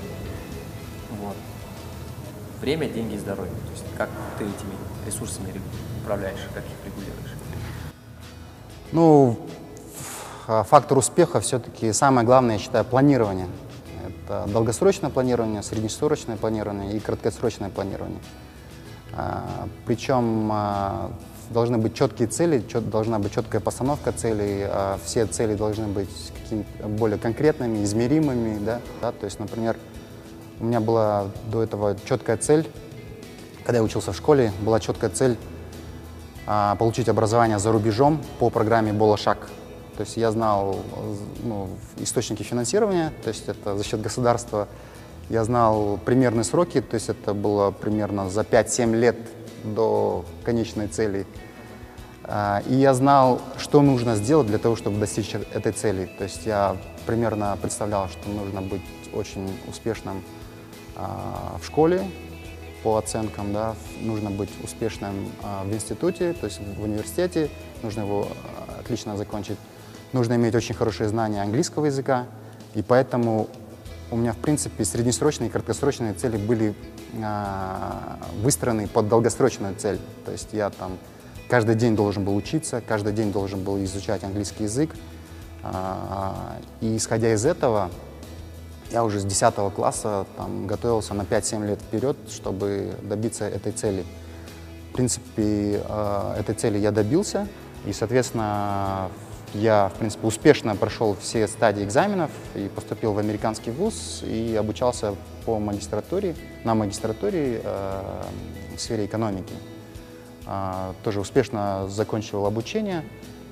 Вот. 1.19 1.35
Время, 2.63 2.87
деньги 2.87 3.17
здоровье. 3.17 3.51
То 3.51 3.71
есть 3.73 3.83
как 3.97 4.09
ты 4.39 4.45
этими 4.45 4.71
ресурсами 5.05 5.53
управляешь, 6.01 6.39
как 6.53 6.63
их 6.63 6.85
регулируешь? 6.85 7.33
Ну, 8.93 9.37
фактор 10.47 10.97
успеха 10.97 11.41
все-таки 11.41 11.91
самое 11.91 12.25
главное, 12.25 12.55
я 12.55 12.61
считаю, 12.61 12.85
планирование. 12.85 13.47
Это 14.07 14.45
долгосрочное 14.47 15.09
планирование, 15.09 15.61
среднесрочное 15.61 16.37
планирование 16.37 16.93
и 16.95 17.01
краткосрочное 17.01 17.69
планирование. 17.69 18.21
А, 19.11 19.67
Причем 19.85 20.49
а, 20.49 21.11
должны 21.49 21.77
быть 21.79 21.95
четкие 21.95 22.29
цели, 22.29 22.63
должна 22.79 23.19
быть 23.19 23.33
четкая 23.33 23.59
постановка 23.59 24.13
целей, 24.13 24.63
а 24.63 24.97
все 25.03 25.25
цели 25.25 25.55
должны 25.55 25.87
быть 25.87 26.31
какими-то 26.41 26.87
более 26.87 27.19
конкретными, 27.19 27.83
измеримыми. 27.83 28.63
Да? 28.63 28.79
Да? 29.01 29.11
То 29.11 29.25
есть, 29.25 29.37
например, 29.37 29.75
у 30.59 30.65
меня 30.65 30.79
была 30.79 31.27
до 31.51 31.63
этого 31.63 31.97
четкая 32.05 32.37
цель, 32.37 32.67
когда 33.63 33.77
я 33.77 33.83
учился 33.83 34.11
в 34.11 34.17
школе, 34.17 34.51
была 34.61 34.79
четкая 34.79 35.09
цель 35.09 35.37
получить 36.77 37.07
образование 37.07 37.57
за 37.57 37.71
рубежом 37.71 38.21
по 38.39 38.49
программе 38.49 38.91
«Болошак». 38.91 39.49
То 39.95 40.01
есть 40.01 40.17
я 40.17 40.31
знал 40.31 40.79
ну, 41.43 41.69
источники 41.97 42.43
финансирования, 42.43 43.13
то 43.23 43.29
есть 43.29 43.47
это 43.47 43.77
за 43.77 43.83
счет 43.83 44.01
государства. 44.01 44.67
Я 45.29 45.43
знал 45.43 45.99
примерные 46.03 46.43
сроки, 46.43 46.81
то 46.81 46.95
есть 46.95 47.09
это 47.09 47.33
было 47.33 47.71
примерно 47.71 48.29
за 48.29 48.41
5-7 48.41 48.95
лет 48.95 49.15
до 49.63 50.25
конечной 50.43 50.87
цели. 50.87 51.25
А, 52.23 52.61
и 52.67 52.73
я 52.75 52.93
знал, 52.93 53.41
что 53.57 53.81
нужно 53.81 54.15
сделать 54.15 54.47
для 54.47 54.57
того, 54.57 54.75
чтобы 54.75 54.99
достичь 54.99 55.35
этой 55.35 55.71
цели. 55.71 56.09
То 56.17 56.23
есть 56.23 56.45
я 56.45 56.75
примерно 57.05 57.57
представлял, 57.61 58.09
что 58.09 58.29
нужно 58.29 58.61
быть 58.61 58.81
очень 59.13 59.49
успешным 59.69 60.17
а, 60.17 60.42
в 60.95 61.65
школе 61.65 62.03
по 62.83 62.97
оценкам, 62.97 63.53
да, 63.53 63.75
нужно 64.01 64.29
быть 64.29 64.49
успешным 64.61 65.31
а, 65.41 65.63
в 65.63 65.73
институте, 65.73 66.33
то 66.33 66.47
есть 66.47 66.59
в 66.59 66.83
университете, 66.83 67.49
нужно 67.81 68.01
его 68.01 68.27
отлично 68.79 69.15
закончить 69.15 69.57
нужно 70.13 70.35
иметь 70.35 70.55
очень 70.55 70.75
хорошее 70.75 71.09
знание 71.09 71.41
английского 71.41 71.87
языка, 71.87 72.27
и 72.75 72.81
поэтому 72.81 73.49
у 74.11 74.15
меня, 74.15 74.31
в 74.31 74.37
принципе, 74.37 74.85
среднесрочные 74.85 75.49
и 75.49 75.51
краткосрочные 75.51 76.13
цели 76.13 76.37
были 76.37 76.75
выстроены 78.41 78.87
под 78.87 79.07
долгосрочную 79.07 79.75
цель. 79.75 79.99
То 80.25 80.31
есть 80.31 80.49
я 80.51 80.69
там 80.69 80.97
каждый 81.49 81.75
день 81.75 81.95
должен 81.95 82.23
был 82.23 82.35
учиться, 82.35 82.81
каждый 82.87 83.13
день 83.13 83.31
должен 83.31 83.63
был 83.63 83.83
изучать 83.83 84.23
английский 84.23 84.63
язык. 84.63 84.91
И 86.81 86.97
исходя 86.97 87.33
из 87.33 87.45
этого, 87.45 87.89
я 88.91 89.03
уже 89.03 89.19
с 89.19 89.25
10 89.25 89.73
класса 89.73 90.25
там, 90.37 90.67
готовился 90.67 91.13
на 91.13 91.23
5-7 91.23 91.67
лет 91.67 91.81
вперед, 91.81 92.17
чтобы 92.29 92.93
добиться 93.01 93.45
этой 93.45 93.71
цели. 93.71 94.05
принципе, 94.93 95.81
э, 95.87 96.35
этой 96.39 96.55
цели 96.55 96.77
я 96.77 96.91
добился. 96.91 97.47
И, 97.85 97.93
соответственно, 97.93 99.09
я, 99.53 99.91
в 99.93 99.97
принципе, 99.97 100.27
успешно 100.27 100.75
прошел 100.75 101.15
все 101.19 101.47
стадии 101.47 101.83
экзаменов 101.83 102.31
и 102.55 102.69
поступил 102.73 103.13
в 103.13 103.19
американский 103.19 103.71
вуз 103.71 104.23
и 104.23 104.55
обучался 104.55 105.15
по 105.45 105.59
магистратуре, 105.59 106.35
на 106.63 106.75
магистратуре 106.75 107.61
э, 107.63 108.01
в 108.75 108.79
сфере 108.79 109.05
экономики. 109.05 109.53
Э, 110.47 110.93
тоже 111.03 111.19
успешно 111.19 111.87
закончил 111.89 112.45
обучение. 112.45 113.03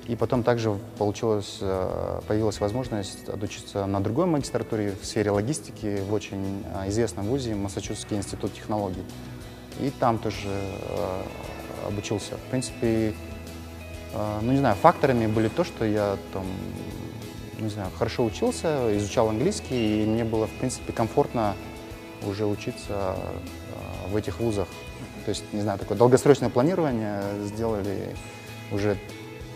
И 0.08 0.16
потом 0.16 0.42
также 0.42 0.76
получилось, 0.98 1.58
э, 1.60 2.20
появилась 2.26 2.58
возможность 2.58 3.28
отучиться 3.28 3.86
на 3.86 4.00
другой 4.00 4.26
магистратуре 4.26 4.94
в 5.00 5.06
сфере 5.06 5.30
логистики 5.30 6.02
в 6.08 6.12
очень 6.12 6.64
э, 6.74 6.88
известном 6.88 7.26
вузе 7.26 7.54
Массачусетский 7.54 8.16
институт 8.16 8.52
технологий. 8.52 9.04
И 9.80 9.90
там 9.90 10.18
тоже 10.18 10.48
э, 10.48 11.22
обучился. 11.86 12.36
В 12.36 12.50
принципе, 12.50 13.14
ну 14.42 14.52
не 14.52 14.58
знаю, 14.58 14.76
факторами 14.76 15.26
были 15.26 15.48
то, 15.48 15.64
что 15.64 15.84
я 15.84 16.16
там, 16.32 16.44
не 17.58 17.70
знаю, 17.70 17.90
хорошо 17.98 18.24
учился, 18.24 18.96
изучал 18.98 19.30
английский, 19.30 20.02
и 20.02 20.06
мне 20.06 20.24
было, 20.24 20.46
в 20.46 20.52
принципе, 20.58 20.92
комфортно 20.92 21.54
уже 22.28 22.46
учиться 22.46 23.16
в 24.10 24.14
этих 24.14 24.38
вузах. 24.38 24.68
То 25.24 25.30
есть, 25.30 25.44
не 25.52 25.62
знаю, 25.62 25.78
такое 25.78 25.96
долгосрочное 25.96 26.50
планирование 26.50 27.22
сделали 27.46 28.14
уже 28.70 28.96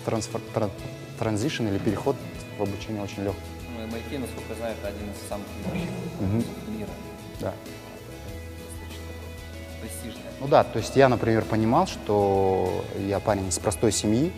трансфер, 0.06 0.40
тран, 0.54 0.70
транзишн 1.18 1.66
или 1.66 1.78
переход 1.78 2.16
в 2.58 2.62
обучение 2.62 3.02
очень 3.02 3.24
легкий. 3.24 3.40
Ну, 3.76 3.84
MIT, 3.84 4.18
насколько 4.20 4.48
я 4.50 4.54
знаю, 4.54 4.74
это 4.78 4.88
один 4.88 5.10
из 5.10 5.28
самых 5.28 5.46
ведущих 5.66 5.90
угу. 6.20 6.78
мира. 6.78 6.90
Да. 7.40 7.52
Престижная. 9.82 10.32
Ну 10.40 10.48
да, 10.48 10.64
то 10.64 10.78
есть 10.78 10.94
я, 10.96 11.08
например, 11.08 11.44
понимал, 11.44 11.86
что 11.86 12.84
я 12.98 13.18
парень 13.18 13.48
из 13.48 13.58
простой 13.58 13.90
семьи, 13.90 14.32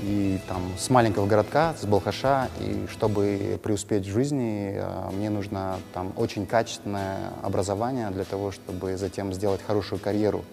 и 0.00 0.40
там 0.48 0.72
с 0.76 0.90
маленького 0.90 1.26
городка, 1.26 1.74
с 1.80 1.84
Балхаша, 1.84 2.48
и 2.58 2.88
чтобы 2.90 3.60
преуспеть 3.62 4.04
в 4.04 4.10
жизни, 4.12 4.74
э, 4.74 5.10
мне 5.12 5.30
нужно 5.30 5.78
там 5.94 6.12
очень 6.16 6.44
качественное 6.44 7.30
образование 7.42 8.10
для 8.10 8.24
того, 8.24 8.50
чтобы 8.50 8.96
затем 8.96 9.32
сделать 9.32 9.60
хорошую 9.64 10.00
карьеру. 10.00 10.44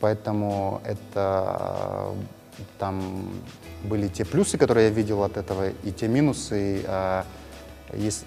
Поэтому 0.00 0.80
это 0.84 2.14
там 2.78 3.30
были 3.84 4.08
те 4.08 4.24
плюсы, 4.24 4.58
которые 4.58 4.88
я 4.88 4.94
видел 4.94 5.22
от 5.22 5.36
этого, 5.36 5.70
и 5.70 5.92
те 5.92 6.08
минусы, 6.08 6.82
а, 6.86 7.24
есть, 7.92 8.24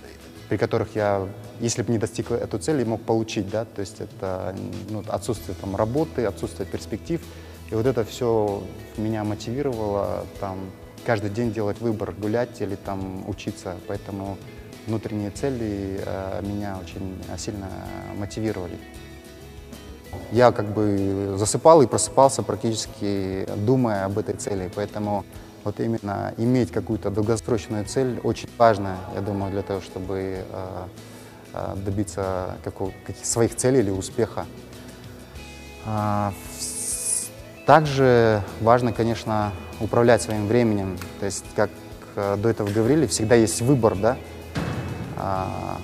при 0.49 0.57
которых 0.57 0.95
я, 0.95 1.27
если 1.59 1.81
бы 1.81 1.91
не 1.91 1.97
достиг 1.97 2.31
эту 2.31 2.59
цель, 2.59 2.83
мог 2.85 3.01
получить, 3.01 3.49
да, 3.49 3.65
то 3.65 3.81
есть 3.81 3.99
это 3.99 4.55
ну, 4.89 5.03
отсутствие 5.07 5.55
там 5.59 5.75
работы, 5.75 6.25
отсутствие 6.25 6.67
перспектив, 6.67 7.21
и 7.69 7.75
вот 7.75 7.85
это 7.85 8.05
все 8.05 8.63
меня 8.97 9.23
мотивировало 9.23 10.25
там 10.39 10.57
каждый 11.05 11.29
день 11.29 11.51
делать 11.51 11.79
выбор, 11.79 12.13
гулять 12.13 12.61
или 12.61 12.75
там 12.75 13.27
учиться, 13.29 13.75
поэтому 13.87 14.37
внутренние 14.87 15.31
цели 15.31 16.01
э, 16.05 16.41
меня 16.43 16.77
очень 16.81 17.21
сильно 17.37 17.69
мотивировали 18.15 18.77
я 20.31 20.51
как 20.51 20.65
бы 20.65 21.35
засыпал 21.37 21.81
и 21.81 21.87
просыпался 21.87 22.43
практически 22.43 23.47
думая 23.57 24.05
об 24.05 24.17
этой 24.17 24.35
цели. 24.35 24.71
Поэтому 24.75 25.25
вот 25.63 25.79
именно 25.79 26.33
иметь 26.37 26.71
какую-то 26.71 27.09
долгосрочную 27.09 27.85
цель 27.85 28.19
очень 28.23 28.49
важно, 28.57 28.97
я 29.15 29.21
думаю, 29.21 29.51
для 29.51 29.61
того, 29.61 29.81
чтобы 29.81 30.17
э, 30.17 30.43
э, 31.53 31.75
добиться 31.75 32.55
каких 32.63 33.25
своих 33.25 33.55
целей 33.55 33.79
или 33.79 33.89
успеха. 33.89 34.45
А, 35.85 36.33
также 37.65 38.43
важно, 38.61 38.93
конечно, 38.93 39.51
управлять 39.79 40.21
своим 40.21 40.47
временем. 40.47 40.97
То 41.19 41.25
есть, 41.25 41.45
как 41.55 41.69
э, 42.15 42.37
до 42.37 42.49
этого 42.49 42.69
говорили, 42.69 43.07
всегда 43.07 43.35
есть 43.35 43.61
выбор, 43.61 43.95
да, 43.95 44.17
а, 45.17 45.77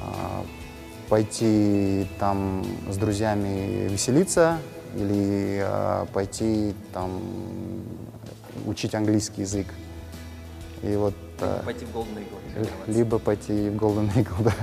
пойти 1.10 2.08
там 2.20 2.66
с 2.90 2.98
друзьями 2.98 3.88
веселиться 3.90 4.60
или 4.96 5.62
э, 5.64 6.06
пойти 6.14 6.74
там 6.94 7.22
учить 8.66 8.96
английский 8.96 9.42
язык. 9.42 9.68
И 10.82 10.96
вот, 10.96 11.14
либо 11.40 11.46
э, 11.46 11.64
пойти 11.66 11.86
в 11.86 11.90
Golden 11.96 12.18
Eagle. 12.18 12.70
Либо 12.88 13.20
пойти 13.20 13.70
в 13.70 13.76
Golden 13.76 14.14
Eagle, 14.16 14.44
да. 14.44 14.54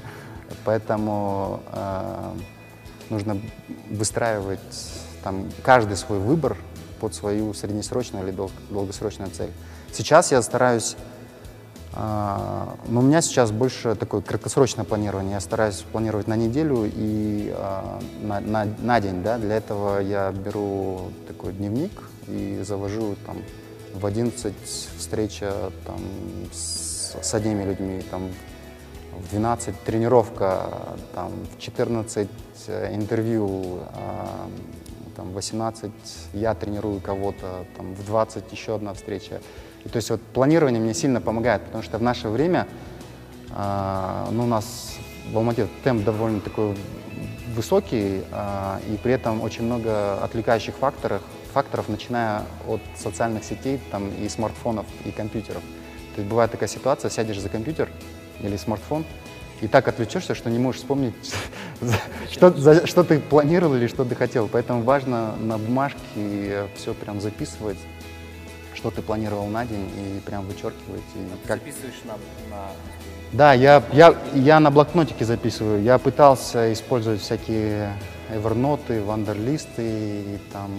Поэтому 0.64 1.62
э, 1.72 2.34
нужно 3.08 3.40
выстраивать 3.90 4.60
там 5.22 5.48
каждый 5.62 5.96
свой 5.96 6.18
выбор 6.18 6.56
под 7.00 7.14
свою 7.14 7.54
среднесрочную 7.54 8.26
или 8.26 8.36
долгосрочную 8.70 9.30
цель. 9.30 9.50
Сейчас 9.92 10.32
я 10.32 10.42
стараюсь 10.42 10.96
но 11.92 13.00
у 13.00 13.02
меня 13.02 13.20
сейчас 13.20 13.50
больше 13.50 13.96
такое 13.96 14.20
краткосрочное 14.20 14.84
планирование. 14.84 15.32
Я 15.32 15.40
стараюсь 15.40 15.84
планировать 15.92 16.28
на 16.28 16.36
неделю 16.36 16.84
и 16.84 17.52
а, 17.56 18.00
на, 18.22 18.40
на, 18.40 18.66
на 18.78 19.00
день. 19.00 19.22
Да? 19.22 19.38
Для 19.38 19.56
этого 19.56 19.98
я 19.98 20.30
беру 20.30 21.10
такой 21.26 21.52
дневник 21.52 21.90
и 22.28 22.60
завожу 22.62 23.16
там, 23.26 23.38
в 23.94 24.06
11 24.06 24.54
встреча 24.98 25.52
там, 25.84 26.00
с, 26.52 27.16
с 27.20 27.34
одними 27.34 27.64
людьми, 27.64 28.02
там, 28.08 28.28
в 29.12 29.30
12 29.30 29.80
тренировка, 29.82 30.96
там, 31.14 31.32
в 31.56 31.60
14 31.60 32.28
э, 32.68 32.94
интервью, 32.94 33.80
а, 33.94 34.48
там, 35.16 35.30
в 35.30 35.34
18 35.34 35.90
я 36.34 36.54
тренирую 36.54 37.00
кого-то, 37.00 37.66
там, 37.76 37.94
в 37.94 38.06
20 38.06 38.52
еще 38.52 38.76
одна 38.76 38.94
встреча. 38.94 39.40
И 39.84 39.88
то 39.88 39.96
есть 39.96 40.10
вот 40.10 40.20
планирование 40.20 40.80
мне 40.80 40.94
сильно 40.94 41.20
помогает, 41.20 41.62
потому 41.62 41.82
что 41.82 41.98
в 41.98 42.02
наше 42.02 42.28
время 42.28 42.66
э, 43.50 44.26
ну, 44.30 44.44
у 44.44 44.46
нас 44.46 44.96
в 45.32 45.36
Алмате 45.36 45.68
темп 45.84 46.04
довольно 46.04 46.40
такой 46.40 46.76
высокий, 47.54 48.22
э, 48.30 48.78
и 48.92 48.96
при 48.96 49.12
этом 49.12 49.42
очень 49.42 49.64
много 49.64 50.22
отвлекающих 50.22 50.74
факторов, 50.74 51.22
факторов, 51.52 51.88
начиная 51.88 52.42
от 52.68 52.80
социальных 52.96 53.44
сетей 53.44 53.80
там, 53.90 54.08
и 54.08 54.28
смартфонов, 54.28 54.86
и 55.04 55.10
компьютеров. 55.10 55.62
То 56.14 56.20
есть 56.20 56.28
бывает 56.28 56.50
такая 56.50 56.68
ситуация, 56.68 57.10
сядешь 57.10 57.40
за 57.40 57.48
компьютер 57.48 57.88
или 58.40 58.56
смартфон, 58.56 59.04
и 59.60 59.68
так 59.68 59.88
отвлечешься, 59.88 60.34
что 60.34 60.50
не 60.50 60.58
можешь 60.58 60.80
вспомнить, 60.80 61.14
что, 62.30 62.86
что 62.86 63.04
ты 63.04 63.18
планировал 63.18 63.76
или 63.76 63.86
что 63.86 64.04
ты 64.04 64.14
хотел. 64.14 64.48
Поэтому 64.48 64.82
важно 64.82 65.36
на 65.36 65.58
бумажке 65.58 66.66
все 66.76 66.94
прям 66.94 67.20
записывать, 67.20 67.78
что 68.74 68.90
ты 68.90 69.02
планировал 69.02 69.46
на 69.46 69.64
день, 69.64 69.88
и 69.96 70.20
прям 70.20 70.46
вычеркивать. 70.46 71.02
И 71.14 71.46
как... 71.46 71.58
записываешь 71.58 72.00
на, 72.04 72.12
на... 72.54 72.68
Да, 73.32 73.52
я, 73.52 73.82
я, 73.92 74.14
я 74.34 74.60
на 74.60 74.70
блокнотике 74.70 75.24
записываю. 75.24 75.82
Я 75.82 75.98
пытался 75.98 76.72
использовать 76.72 77.20
всякие 77.20 77.92
Evernote, 78.30 79.04
Вандерлисты, 79.04 79.82
и 79.82 80.38
там, 80.52 80.70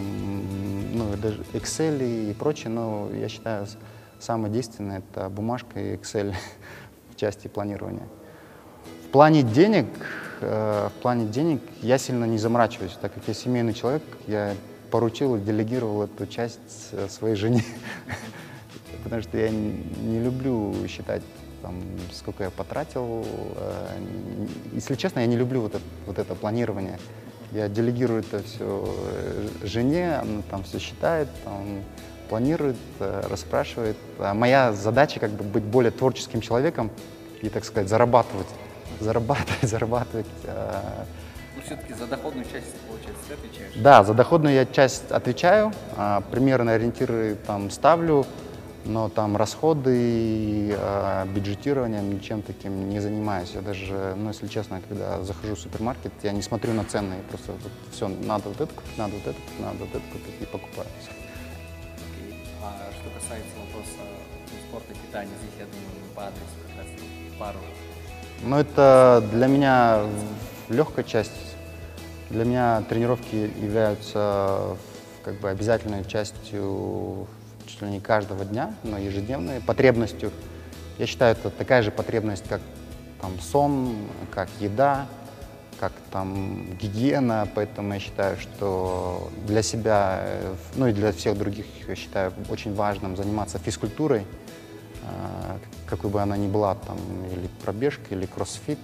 ну, 0.94 1.16
даже 1.18 1.40
Excel 1.54 2.30
и 2.30 2.34
прочее, 2.34 2.70
но 2.70 3.10
я 3.14 3.30
считаю, 3.30 3.68
самое 4.20 4.54
действенное— 4.54 5.04
это 5.14 5.30
бумажка 5.30 5.80
и 5.80 5.96
Excel 5.96 6.34
в 7.12 7.16
части 7.16 7.48
планирования. 7.48 8.08
В 9.06 9.12
плане 9.12 9.44
денег, 9.44 9.88
э, 10.40 10.88
в 10.90 11.02
плане 11.02 11.26
денег 11.26 11.62
я 11.82 11.98
сильно 11.98 12.26
не 12.26 12.38
заморачиваюсь, 12.38 12.98
так 13.02 13.14
как 13.14 13.28
я 13.28 13.34
семейный 13.34 13.74
человек, 13.74 14.04
я 14.28 14.56
поручил 14.92 15.38
и 15.38 15.40
делегировал 15.40 16.04
эту 16.04 16.28
часть 16.28 16.90
э, 16.92 17.08
своей 17.10 17.36
жене. 17.36 17.64
Потому 19.04 19.22
что 19.24 19.38
я 19.38 19.50
не 19.50 20.20
люблю 20.20 20.76
считать, 20.88 21.24
там, 21.62 21.82
сколько 22.12 22.44
я 22.44 22.50
потратил. 22.50 23.26
Э, 23.56 23.98
если 24.74 24.96
честно, 24.96 25.22
я 25.22 25.26
не 25.26 25.38
люблю 25.38 25.62
вот 25.62 25.76
это, 25.76 25.84
вот 26.06 26.20
это 26.20 26.36
планирование. 26.36 27.00
Я 27.54 27.68
делегирую 27.68 28.20
это 28.20 28.44
все 28.44 28.96
э, 28.96 29.48
жене, 29.64 30.16
она 30.16 30.42
там 30.52 30.64
все 30.64 30.80
считает, 30.80 31.28
там, 31.44 31.84
планирует, 32.30 32.78
расспрашивает. 33.00 33.98
А 34.20 34.34
моя 34.34 34.72
задача 34.72 35.20
как 35.20 35.32
бы 35.32 35.44
быть 35.44 35.64
более 35.64 35.92
творческим 35.92 36.40
человеком 36.42 36.90
и, 37.42 37.50
так 37.50 37.66
сказать, 37.66 37.90
зарабатывать, 37.90 38.48
зарабатывать, 39.00 39.62
зарабатывать 39.64 40.28
все-таки 41.66 41.94
за 41.94 42.08
доходную 42.08 42.46
часть, 42.46 42.76
получается, 42.88 43.24
ты 43.28 43.34
отвечаешь? 43.34 43.74
Да, 43.76 44.04
за 44.04 44.14
доходную 44.14 44.56
я 44.56 44.66
часть 44.66 45.12
отвечаю, 45.12 45.72
а, 45.96 46.22
примерно 46.32 46.74
ориентиры 46.74 47.36
там 47.48 47.70
ставлю, 47.70 48.26
но 48.86 49.10
там 49.10 49.38
расходы, 49.38 50.76
а, 50.78 51.26
бюджетирование 51.26 52.02
ничем 52.02 52.42
таким 52.42 52.90
не 52.90 53.00
занимаюсь. 53.00 53.52
Я 53.54 53.62
даже, 53.62 54.16
ну, 54.18 54.30
если 54.30 54.48
честно, 54.48 54.82
когда 54.88 55.22
захожу 55.24 55.56
в 55.56 55.60
супермаркет, 55.60 56.12
я 56.24 56.32
не 56.32 56.42
смотрю 56.42 56.74
на 56.74 56.84
цены, 56.84 57.16
я 57.16 57.24
просто 57.30 57.52
вот, 57.52 57.72
все, 57.92 58.08
надо 58.08 58.50
вот 58.50 58.60
это 58.60 58.74
купить, 58.74 58.98
надо 58.98 59.14
вот 59.14 59.28
это 59.28 59.36
купить, 59.42 59.60
надо 59.60 59.78
вот 59.80 59.90
это 59.90 60.04
купить 60.12 60.42
и 60.42 60.46
покупаю. 60.46 60.88
Okay. 60.88 62.36
А 62.64 62.92
что 63.00 63.10
касается 63.20 63.52
вопроса 63.60 64.02
спорта 64.68 64.94
и 64.94 64.96
питания, 64.96 65.32
здесь, 65.42 65.60
я 65.60 65.66
думаю, 65.66 66.16
по 66.16 66.24
адресу 66.24 66.56
как 66.68 66.78
раз 66.78 66.88
пару. 67.38 67.60
Ну, 68.44 68.58
это 68.58 69.24
для 69.32 69.48
меня 69.48 70.04
легкая 70.70 71.06
часть. 71.06 71.51
Для 72.32 72.46
меня 72.46 72.82
тренировки 72.88 73.36
являются 73.36 74.78
как 75.24 75.36
бы 75.36 75.50
обязательной 75.50 76.06
частью 76.06 77.28
чуть 77.68 77.82
ли 77.82 77.90
не 77.90 78.00
каждого 78.00 78.46
дня, 78.46 78.74
но 78.84 78.98
ежедневной 78.98 79.60
потребностью. 79.60 80.32
Я 80.98 81.08
считаю, 81.08 81.34
это 81.36 81.50
такая 81.50 81.84
же 81.84 81.92
потребность, 81.92 82.48
как 82.48 82.62
там 83.20 83.38
сон, 83.40 83.96
как 84.34 84.48
еда, 84.62 85.08
как 85.78 85.92
там 86.10 86.78
гигиена, 86.78 87.50
поэтому 87.54 87.96
я 87.96 88.00
считаю, 88.00 88.38
что 88.38 89.30
для 89.46 89.62
себя, 89.62 90.22
э, 90.24 90.56
ну 90.76 90.88
и 90.88 90.94
для 90.94 91.12
всех 91.12 91.38
других, 91.38 91.66
я 91.88 91.96
считаю 91.96 92.32
очень 92.50 92.74
важным 92.74 93.18
заниматься 93.18 93.60
физкультурой, 93.60 94.22
э, 94.22 95.58
какой 95.86 96.10
бы 96.10 96.22
она 96.22 96.38
ни 96.38 96.48
была, 96.48 96.76
там, 96.76 96.98
или 97.32 97.50
пробежка, 97.64 98.06
или 98.12 98.26
кроссфит, 98.26 98.80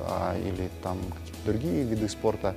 а, 0.00 0.36
или 0.38 0.68
там 0.82 0.98
какие-то 0.98 1.46
другие 1.46 1.84
виды 1.84 2.08
спорта. 2.08 2.54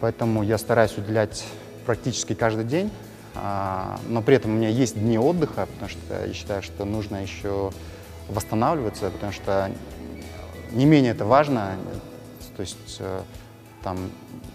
Поэтому 0.00 0.42
я 0.42 0.58
стараюсь 0.58 0.96
уделять 0.96 1.44
практически 1.86 2.34
каждый 2.34 2.64
день, 2.64 2.90
а, 3.34 3.98
но 4.08 4.22
при 4.22 4.36
этом 4.36 4.52
у 4.52 4.54
меня 4.54 4.68
есть 4.68 4.98
дни 4.98 5.18
отдыха, 5.18 5.66
потому 5.66 5.90
что 5.90 6.26
я 6.26 6.32
считаю, 6.32 6.62
что 6.62 6.84
нужно 6.84 7.22
еще 7.22 7.70
восстанавливаться, 8.28 9.10
потому 9.10 9.32
что 9.32 9.70
не 10.72 10.84
менее 10.84 11.12
это 11.12 11.24
важно, 11.24 11.76
то 12.56 12.60
есть 12.60 12.96
э, 13.00 13.22
там 13.82 14.10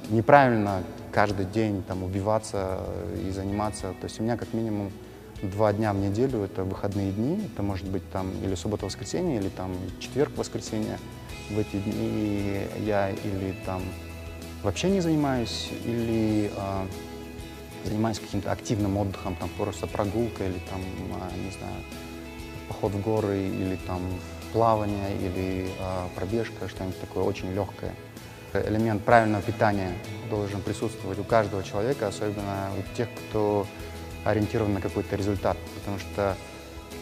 неправильно 0.10 0.84
каждый 1.12 1.46
день 1.46 1.84
там 1.84 2.04
убиваться 2.04 2.80
и 3.26 3.32
заниматься. 3.32 3.94
То 4.00 4.06
есть 4.06 4.20
у 4.20 4.24
меня 4.24 4.38
как 4.38 4.54
минимум 4.54 4.92
два 5.42 5.74
дня 5.74 5.94
в 5.94 5.98
неделю 5.98 6.44
это 6.44 6.64
выходные 6.64 7.12
дни, 7.12 7.50
это 7.52 7.64
может 7.64 7.88
быть 7.88 8.10
там 8.12 8.32
или 8.44 8.56
суббота-воскресенье, 8.56 9.40
или 9.40 9.50
там 9.50 9.76
четверг-воскресенье. 10.00 11.00
В 11.50 11.60
эти 11.60 11.78
дни 11.78 12.62
я 12.86 13.10
или 13.10 13.56
там 13.66 13.82
вообще 14.66 14.90
не 14.90 15.00
занимаюсь, 15.00 15.70
или 15.86 16.52
э, 16.56 16.88
занимаюсь 17.86 18.20
каким-то 18.20 18.52
активным 18.52 18.98
отдыхом, 18.98 19.36
там 19.36 19.48
просто 19.50 19.86
прогулка 19.86 20.44
или 20.44 20.60
там, 20.70 20.82
э, 20.82 21.38
не 21.38 21.52
знаю, 21.52 21.76
поход 22.68 22.94
в 22.94 23.02
горы 23.02 23.38
или 23.38 23.78
там 23.88 24.02
плавание 24.52 25.16
или 25.18 25.68
э, 25.68 26.08
пробежка, 26.16 26.68
что-нибудь 26.68 27.00
такое 27.00 27.24
очень 27.24 27.54
легкое. 27.54 27.94
Элемент 28.54 29.04
правильного 29.04 29.44
питания 29.44 29.94
должен 30.30 30.62
присутствовать 30.62 31.20
у 31.20 31.24
каждого 31.24 31.64
человека, 31.64 32.08
особенно 32.08 32.72
у 32.80 32.96
тех, 32.96 33.10
кто 33.14 33.68
ориентирован 34.24 34.74
на 34.74 34.82
какой-то 34.82 35.16
результат, 35.16 35.58
потому 35.76 36.00
что 36.00 36.36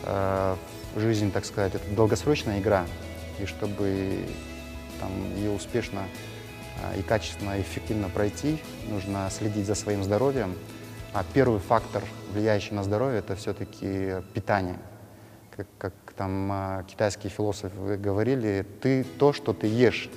э, 0.04 0.56
жизнь, 0.97 1.32
так 1.32 1.45
сказать, 1.45 1.76
это 1.76 1.88
долгосрочная 1.95 2.60
игра, 2.60 2.86
и 3.39 3.45
чтобы 3.45 4.26
там, 4.99 5.12
ее 5.38 5.52
успешно 5.52 6.02
и 6.97 7.01
качественно, 7.01 7.57
и 7.57 7.62
эффективно 7.62 8.09
пройти, 8.09 8.59
нужно 8.89 9.29
следить 9.31 9.65
за 9.65 9.75
своим 9.75 10.03
здоровьем. 10.03 10.55
А 11.13 11.23
первый 11.33 11.59
фактор, 11.59 12.03
влияющий 12.33 12.75
на 12.75 12.83
здоровье, 12.83 13.19
это 13.19 13.36
все-таки 13.36 14.15
питание. 14.33 14.79
Как, 15.55 15.67
как 15.77 15.93
там 16.17 16.51
э, 16.51 16.83
китайские 16.88 17.29
философы 17.29 17.97
говорили, 17.97 18.65
ты 18.81 19.03
то, 19.03 19.33
что 19.33 19.53
ты 19.53 19.67
ешь. 19.67 20.09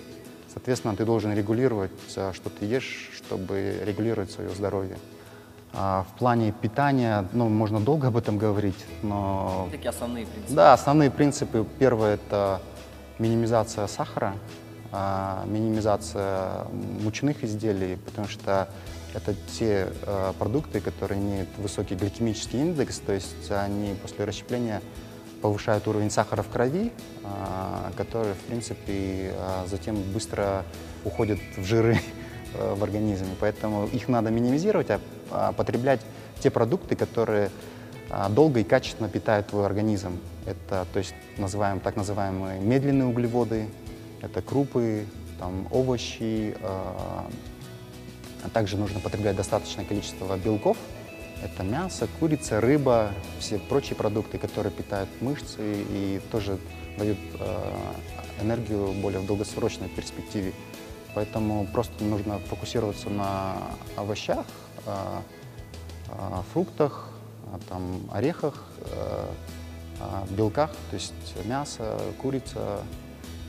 Соответственно, 0.52 0.96
ты 0.96 1.04
должен 1.04 1.34
регулировать, 1.34 1.90
э, 2.16 2.32
что 2.32 2.48
ты 2.48 2.64
ешь, 2.64 3.10
чтобы 3.14 3.82
регулировать 3.84 4.30
свое 4.30 4.48
здоровье. 4.50 4.96
А 5.74 6.06
в 6.10 6.18
плане 6.18 6.52
питания, 6.52 7.28
ну, 7.32 7.50
можно 7.50 7.80
долго 7.80 8.08
об 8.08 8.16
этом 8.16 8.38
говорить, 8.38 8.82
но... 9.02 9.68
Такие 9.70 9.90
основные 9.90 10.24
принципы. 10.24 10.54
Да, 10.54 10.72
основные 10.72 11.10
принципы. 11.10 11.66
Первое– 11.78 12.14
это 12.26 12.62
минимизация 13.18 13.86
сахара, 13.86 14.32
а, 14.32 14.65
минимизация 14.92 16.64
мучных 17.02 17.44
изделий, 17.44 17.96
потому 17.96 18.28
что 18.28 18.68
это 19.16 19.34
те 19.58 19.88
э, 20.02 20.32
продукты, 20.38 20.80
которые 20.80 21.18
имеют 21.18 21.48
высокий 21.56 21.94
гликемический 21.94 22.60
индекс, 22.60 22.98
то 22.98 23.12
есть 23.12 23.50
они 23.50 23.94
после 24.02 24.26
расщепления 24.26 24.82
повышают 25.40 25.88
уровень 25.88 26.10
сахара 26.10 26.42
в 26.42 26.48
крови, 26.48 26.92
а, 27.24 27.92
который, 27.96 28.34
в 28.34 28.40
принципе, 28.40 29.32
а, 29.36 29.64
затем 29.68 30.02
быстро 30.12 30.64
уходит 31.04 31.38
в 31.56 31.64
жиры 31.64 31.98
э, 32.54 32.74
в 32.74 32.84
организме. 32.84 33.28
Поэтому 33.40 33.86
их 33.86 34.08
надо 34.08 34.30
минимизировать, 34.30 34.88
а 35.30 35.52
потреблять 35.52 36.00
те 36.40 36.50
продукты, 36.50 36.94
которые 36.94 37.50
долго 38.30 38.60
и 38.60 38.64
качественно 38.64 39.08
питают 39.08 39.48
твой 39.48 39.66
организм. 39.66 40.20
Это, 40.44 40.86
то 40.92 40.98
есть, 40.98 41.14
называем, 41.38 41.80
так 41.80 41.96
называемые 41.96 42.60
медленные 42.60 43.08
углеводы, 43.08 43.66
это 44.26 44.42
крупы, 44.42 45.06
там, 45.38 45.66
овощи, 45.70 46.56
а 46.62 47.28
также 48.52 48.76
нужно 48.76 49.00
потреблять 49.00 49.36
достаточное 49.36 49.84
количество 49.84 50.36
белков, 50.36 50.76
это 51.42 51.62
мясо, 51.62 52.08
курица, 52.20 52.60
рыба, 52.60 53.10
все 53.38 53.58
прочие 53.58 53.96
продукты, 53.96 54.38
которые 54.38 54.72
питают 54.72 55.08
мышцы 55.20 55.84
и 55.90 56.20
тоже 56.30 56.58
дают 56.96 57.18
э, 57.38 57.74
энергию 58.40 58.92
более 58.92 59.20
в 59.20 59.26
долгосрочной 59.26 59.88
перспективе. 59.88 60.52
Поэтому 61.14 61.66
просто 61.66 62.04
нужно 62.04 62.38
фокусироваться 62.40 63.08
на 63.10 63.56
овощах, 63.96 64.44
фруктах, 66.52 67.08
там, 67.68 68.02
орехах, 68.12 68.62
белках, 70.30 70.72
то 70.90 70.96
есть 70.96 71.14
мясо, 71.46 71.98
курица. 72.20 72.82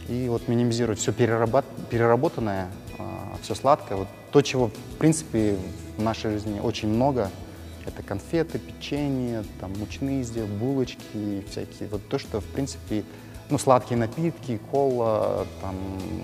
И 0.10 0.28
вот 0.30 0.48
минимизировать 0.48 1.00
все 1.00 1.12
переработ 1.12 1.66
переработанное, 1.90 2.70
э, 2.98 3.04
все 3.42 3.56
сладкое. 3.56 3.98
Вот 4.00 4.08
то, 4.32 4.42
чего, 4.42 4.68
в 4.68 4.98
принципе, 4.98 5.58
в 5.98 6.02
нашей 6.02 6.32
жизни 6.32 6.60
очень 6.60 6.90
много– 6.90 7.30
это 7.88 8.04
конфеты, 8.04 8.60
печенье, 8.60 9.44
там, 9.60 9.72
мучные 9.78 10.22
изделия, 10.22 10.46
булочки, 10.46 11.44
всякие. 11.50 11.90
Вот 11.90 12.08
то, 12.08 12.20
что, 12.20 12.42
в 12.42 12.46
принципе, 12.46 13.04
ну, 13.50 13.58
сладкие 13.58 13.98
напитки, 13.98 14.60
кола, 14.72 15.48
там, 15.62 15.76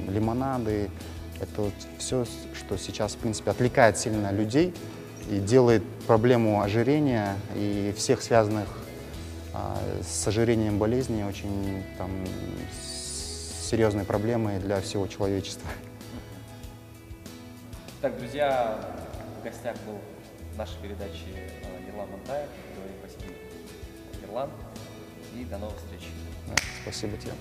лимонады. 0.09 0.89
Это 1.39 1.61
вот 1.61 1.73
все, 1.97 2.25
что 2.53 2.77
сейчас, 2.77 3.13
в 3.13 3.17
принципе, 3.17 3.51
отвлекает 3.51 3.97
сильно 3.97 4.31
людей 4.31 4.73
и 5.29 5.39
делает 5.39 5.83
проблему 6.05 6.61
ожирения 6.61 7.35
и 7.55 7.93
всех 7.97 8.21
связанных 8.21 8.67
а, 9.53 9.77
с 10.03 10.27
ожирением 10.27 10.77
болезней 10.77 11.23
очень 11.23 11.83
там, 11.97 12.09
серьезной 13.73 14.05
проблемой 14.05 14.59
для 14.59 14.79
всего 14.81 15.07
человечества. 15.07 15.67
Так, 18.01 18.15
друзья, 18.19 18.79
в 19.39 19.43
гостях 19.43 19.75
был 19.88 19.97
в 20.53 20.57
нашей 20.59 20.77
передаче 20.79 21.25
э, 21.33 21.88
Ерлан 21.88 22.07
Монтаев. 22.12 22.49
Говорим 22.75 22.95
спасибо, 22.99 23.33
Ерлан. 24.21 24.49
И 25.36 25.43
до 25.45 25.57
новых 25.57 25.75
встреч. 25.77 26.01
Да, 26.47 26.53
спасибо 26.83 27.17
тебе. 27.17 27.31